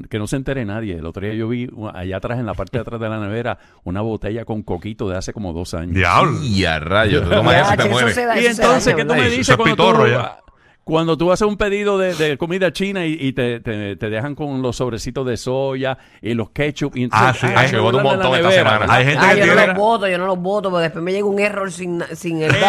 que 0.09 0.19
no 0.19 0.27
se 0.27 0.37
entere 0.37 0.63
nadie. 0.63 0.95
El 0.97 1.05
otro 1.05 1.25
día 1.25 1.33
yo 1.33 1.49
vi 1.49 1.69
allá 1.93 2.17
atrás, 2.17 2.39
en 2.39 2.45
la 2.45 2.53
parte 2.53 2.77
de 2.77 2.81
atrás 2.83 2.99
de 3.01 3.09
la 3.09 3.19
nevera, 3.19 3.57
una 3.83 3.99
botella 4.01 4.45
con 4.45 4.63
coquito 4.63 5.09
de 5.09 5.17
hace 5.17 5.33
como 5.33 5.51
dos 5.51 5.73
años. 5.73 5.95
Diablo. 5.95 6.39
Y 6.43 6.63
a 6.63 6.79
rayos, 6.79 7.23
y 7.25 7.29
te 7.29 7.35
che, 7.35 7.83
eso 7.83 7.89
mueres. 7.89 8.13
se 8.15 8.25
da- 8.25 8.35
Y 8.39 8.45
eso 8.45 8.55
se 8.55 8.61
entonces, 8.61 8.95
¿qué 8.95 9.01
tú. 9.03 9.16
Me 9.17 9.29
dices 9.29 9.49
es 9.49 9.57
cuando 9.57 9.93
tú, 9.93 10.07
ya. 10.07 10.39
Cuando 10.87 11.17
tú 11.17 11.31
haces 11.31 11.47
un 11.47 11.57
pedido 11.57 11.97
de, 11.97 12.13
de 12.15 12.37
comida 12.37 12.71
china 12.71 13.05
y, 13.05 13.17
y 13.19 13.33
te, 13.33 13.59
te- 13.59 13.95
te 13.97 14.09
dejan 14.09 14.35
con 14.35 14.61
los 14.61 14.77
sobrecitos 14.77 15.25
de 15.27 15.35
soya 15.37 15.97
y 16.21 16.33
los 16.33 16.49
ketchup? 16.51 16.95
Y 16.95 17.09
Ah, 17.11 17.33
sí, 17.37 17.45
ay, 17.55 17.71
me 17.73 17.79
boto 17.79 17.97
un 17.97 18.03
montón 18.03 18.33
esta 18.33 18.37
nevera, 18.37 18.51
semana. 18.55 18.79
¿verdad? 18.79 18.95
Hay 18.95 19.05
gente 19.05 19.25
Ah, 19.25 19.33
que 19.33 19.39
yo 19.41 19.45
no 19.47 19.51
tiene. 19.53 19.67
los 19.67 19.75
voto, 19.77 20.07
yo 20.07 20.17
no 20.17 20.25
los 20.25 20.39
voto, 20.39 20.69
porque 20.71 20.83
después 20.83 21.03
me 21.03 21.11
llega 21.11 21.25
un 21.25 21.39
error 21.39 21.69
sin, 21.71 22.01
sin 22.13 22.41
el 22.41 22.51
yo 22.53 22.59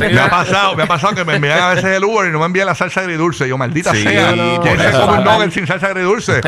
me 0.00 0.18
ha 0.20 0.28
pasado, 0.30 0.76
me 0.76 0.82
ha 0.82 0.86
pasado 0.86 1.14
que 1.14 1.24
me 1.24 1.36
envían 1.36 1.58
a 1.60 1.68
veces 1.74 1.84
el 1.96 2.04
Uber 2.04 2.28
y 2.28 2.32
no 2.32 2.38
me 2.40 2.46
envían 2.46 2.66
la 2.66 2.74
salsa 2.74 3.00
agridulce. 3.00 3.48
Yo, 3.48 3.56
maldita 3.58 3.94
Sí, 3.94 4.02
sea. 4.02 4.34
no, 4.36 4.60
¿Quién 4.60 4.74
por 4.76 4.82
se 4.84 4.90
eso. 4.90 5.06
come 5.06 5.18
un 5.18 5.24
nugget 5.24 5.50
sin 5.52 5.66
salsa 5.66 5.86
agridulce? 5.88 6.34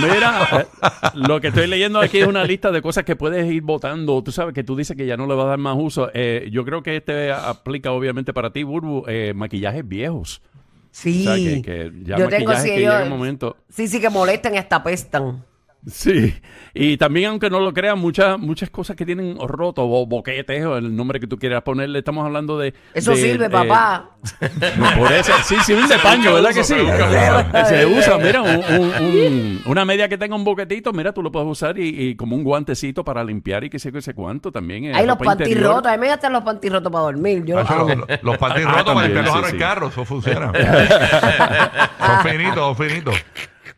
Mira, 0.00 0.48
eh, 0.52 0.66
lo 1.14 1.40
que 1.40 1.48
estoy 1.48 1.66
leyendo 1.66 2.00
aquí 2.00 2.18
es 2.18 2.26
una 2.26 2.44
lista 2.44 2.70
de 2.70 2.82
cosas 2.82 3.04
que 3.04 3.16
puedes 3.16 3.50
ir 3.50 3.62
votando. 3.62 4.22
Tú 4.22 4.32
sabes 4.32 4.54
que 4.54 4.64
tú 4.64 4.76
dices 4.76 4.96
que 4.96 5.06
ya 5.06 5.16
no 5.16 5.26
le 5.26 5.34
vas 5.34 5.46
a 5.46 5.48
dar 5.50 5.58
más 5.58 5.76
uso. 5.78 6.10
Eh, 6.14 6.48
yo 6.50 6.64
creo 6.64 6.82
que 6.82 6.96
este 6.96 7.32
aplica 7.32 7.77
obviamente 7.86 8.32
para 8.32 8.52
ti, 8.52 8.62
Burbu, 8.64 9.04
eh, 9.08 9.32
maquillajes 9.34 9.86
viejos. 9.86 10.42
Sí. 10.90 11.20
O 11.26 11.34
sea, 11.34 11.36
que, 11.36 11.62
que 11.62 11.92
ya 12.02 12.16
yo 12.18 12.28
tengo 12.28 12.46
maquillajes 12.50 12.62
que 12.64 12.78
ellos- 12.78 12.92
llega 12.94 13.02
un 13.04 13.10
momento... 13.10 13.56
Sí, 13.68 13.86
sí, 13.88 14.00
que 14.00 14.08
molestan 14.10 14.54
y 14.54 14.58
hasta 14.58 14.76
apestan. 14.76 15.44
Sí, 15.86 16.34
y 16.74 16.96
también 16.96 17.30
aunque 17.30 17.48
no 17.50 17.60
lo 17.60 17.72
crean, 17.72 17.98
muchas 18.00 18.36
muchas 18.38 18.68
cosas 18.68 18.96
que 18.96 19.06
tienen 19.06 19.38
roto 19.38 19.84
o 19.88 20.06
boquetes 20.06 20.64
o 20.66 20.76
el 20.76 20.94
nombre 20.94 21.20
que 21.20 21.28
tú 21.28 21.38
quieras 21.38 21.62
ponerle, 21.62 22.00
estamos 22.00 22.26
hablando 22.26 22.58
de... 22.58 22.74
Eso 22.94 23.12
de, 23.12 23.16
sirve, 23.16 23.46
eh, 23.46 23.48
papá. 23.50 24.10
Por 24.98 25.12
eso, 25.12 25.32
sí, 25.44 25.54
sirve 25.64 25.86
de 25.86 25.98
paño, 26.00 26.34
¿verdad 26.34 26.50
que 26.52 26.64
sí? 26.64 26.74
se 26.74 26.82
busca 26.82 27.64
Se 27.66 27.86
usa, 27.86 28.18
mira, 28.18 28.42
un- 28.42 28.64
un- 28.74 28.92
un- 29.04 29.62
una 29.66 29.84
media 29.84 30.08
que 30.08 30.18
tenga 30.18 30.34
un 30.34 30.42
boquetito, 30.44 30.92
mira, 30.92 31.12
tú 31.12 31.22
lo 31.22 31.30
puedes 31.30 31.48
usar 31.48 31.78
y, 31.78 31.88
y 32.08 32.16
como 32.16 32.34
un 32.34 32.42
guantecito 32.42 33.04
para 33.04 33.22
limpiar 33.22 33.62
y 33.62 33.70
que 33.70 33.78
sé 33.78 33.92
qué 33.92 34.02
sé 34.02 34.14
cuánto 34.14 34.50
también. 34.50 34.86
eh, 34.86 34.92
Hay 34.94 35.06
los 35.06 35.16
ropa 35.16 35.32
interior. 35.32 35.58
pantirrotos, 35.62 35.92
a 35.92 35.96
mí 35.96 36.00
me 36.00 36.08
gastan 36.08 36.32
los 36.32 36.42
pantirrotos 36.42 36.90
para 36.92 37.04
dormir. 37.04 37.44
Yo 37.44 37.54
los 37.56 37.70
amo. 37.70 37.88
los, 37.94 38.22
los 38.22 38.36
patines 38.36 38.66
Ah, 38.68 38.78
rotos 38.78 38.94
para 38.94 39.06
limpiar 39.06 39.24
los 39.24 39.32
sí, 39.32 39.38
aros 39.38 39.50
sí. 39.50 39.56
del 39.56 39.60
carro, 39.62 39.88
eso 39.88 40.04
funciona. 40.04 40.52
son 42.04 42.30
finitos, 42.30 42.54
son 42.56 42.76
finitos. 42.76 43.14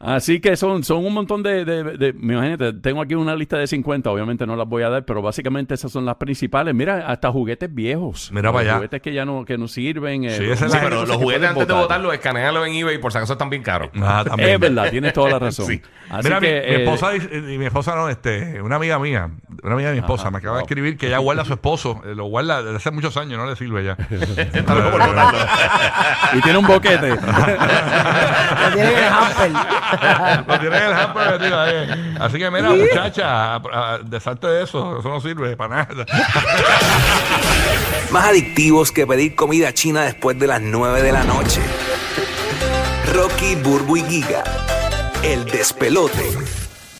Así 0.02 0.40
que 0.40 0.56
son, 0.56 0.82
son 0.82 1.04
un 1.04 1.12
montón 1.12 1.42
de, 1.42 1.66
de, 1.66 1.84
de- 1.84 2.12
me 2.14 2.32
imagínate, 2.32 2.72
tengo 2.72 3.02
aquí 3.02 3.14
una 3.14 3.36
lista 3.36 3.58
de 3.58 3.66
50, 3.66 4.10
obviamente 4.10 4.46
no 4.46 4.56
las 4.56 4.66
voy 4.66 4.82
a 4.82 4.88
dar, 4.88 5.04
pero 5.04 5.20
básicamente 5.20 5.74
esas 5.74 5.92
son 5.92 6.06
las 6.06 6.14
principales. 6.16 6.74
Mira, 6.74 7.04
hasta 7.06 7.30
juguetes 7.30 7.68
viejos. 7.74 8.30
Mira 8.32 8.50
para 8.50 8.62
allá. 8.62 8.74
Juguetes 8.76 9.02
que 9.02 9.12
ya 9.12 9.26
no, 9.26 9.44
que 9.44 9.58
no 9.58 9.68
sirven. 9.68 10.24
eh, 10.24 10.30
Sí, 10.38 10.44
esa 10.44 10.64
es 10.64 10.72
Sí, 10.72 10.78
la- 10.78 10.84
pero 10.84 11.04
los 11.04 11.16
juguetes 11.18 11.46
antes 11.50 11.66
de 11.66 11.72
botar. 11.74 11.82
botarlos, 11.82 12.14
escanearlos 12.14 12.66
en 12.66 12.74
eBay 12.76 12.96
por 12.96 13.12
si 13.12 13.18
acaso 13.18 13.34
están 13.34 13.50
bien 13.50 13.62
caros. 13.62 13.90
Ah, 14.00 14.24
también. 14.26 14.48
Es 14.52 14.58
verdad, 14.58 14.90
tienes 14.90 15.12
toda 15.12 15.28
la 15.32 15.38
razón. 15.40 15.66
Sí. 15.66 15.82
Así 16.08 16.24
Mira, 16.24 16.40
mi- 16.40 16.46
que, 16.46 16.52
mi, 16.52 16.58
eh, 16.58 16.82
esposa 16.82 17.10
dice- 17.10 17.36
y 17.36 17.58
mi 17.58 17.66
esposa 17.66 17.94
no, 17.94 18.08
este, 18.08 18.62
una 18.62 18.76
amiga 18.76 18.98
mía, 18.98 19.28
una 19.62 19.74
amiga 19.74 19.90
de 19.90 19.96
mi 19.96 20.00
esposa 20.00 20.22
Ajá, 20.22 20.30
me 20.30 20.38
acaba 20.38 20.56
de 20.56 20.62
escribir 20.62 20.96
que 20.96 21.08
ella 21.08 21.18
guarda 21.30 21.42
a 21.42 21.44
su 21.44 21.52
esposo, 21.52 22.00
eh, 22.06 22.14
lo 22.14 22.24
guarda 22.24 22.62
desde 22.62 22.76
hace 22.78 22.90
muchos 22.90 23.18
años, 23.18 23.38
no 23.38 23.44
le 23.44 23.54
sirve 23.54 23.84
ya. 23.84 23.92
Está 24.10 24.74
loco 24.74 24.92
por 24.92 25.06
botarlo. 25.06 25.38
Y 26.38 26.40
tiene 26.40 26.58
un 26.58 26.66
boquete. 26.66 27.08
El 27.10 29.04
hamper. 29.04 29.52
lo 30.46 30.58
tiene 30.60 30.76
en 30.76 30.82
el 30.84 30.92
hamper 30.92 31.38
metido 31.40 31.60
ahí. 31.60 32.14
Así 32.20 32.38
que 32.38 32.50
mira, 32.50 32.70
muchacha, 32.70 33.54
a- 33.54 33.56
a- 33.72 33.98
deshazte 34.02 34.46
de 34.46 34.62
eso, 34.64 34.98
eso 35.00 35.08
no 35.08 35.20
sirve 35.20 35.56
para 35.56 35.86
nada. 35.86 36.06
Más 38.10 38.24
adictivos 38.26 38.92
que 38.92 39.06
pedir 39.06 39.34
comida 39.34 39.72
china 39.72 40.02
después 40.02 40.38
de 40.38 40.46
las 40.46 40.60
9 40.60 41.02
de 41.02 41.12
la 41.12 41.24
noche. 41.24 41.60
Rocky, 43.14 43.54
Burbu 43.56 43.96
y 43.98 44.02
Giga. 44.04 44.44
El 45.22 45.44
despelote. 45.46 46.30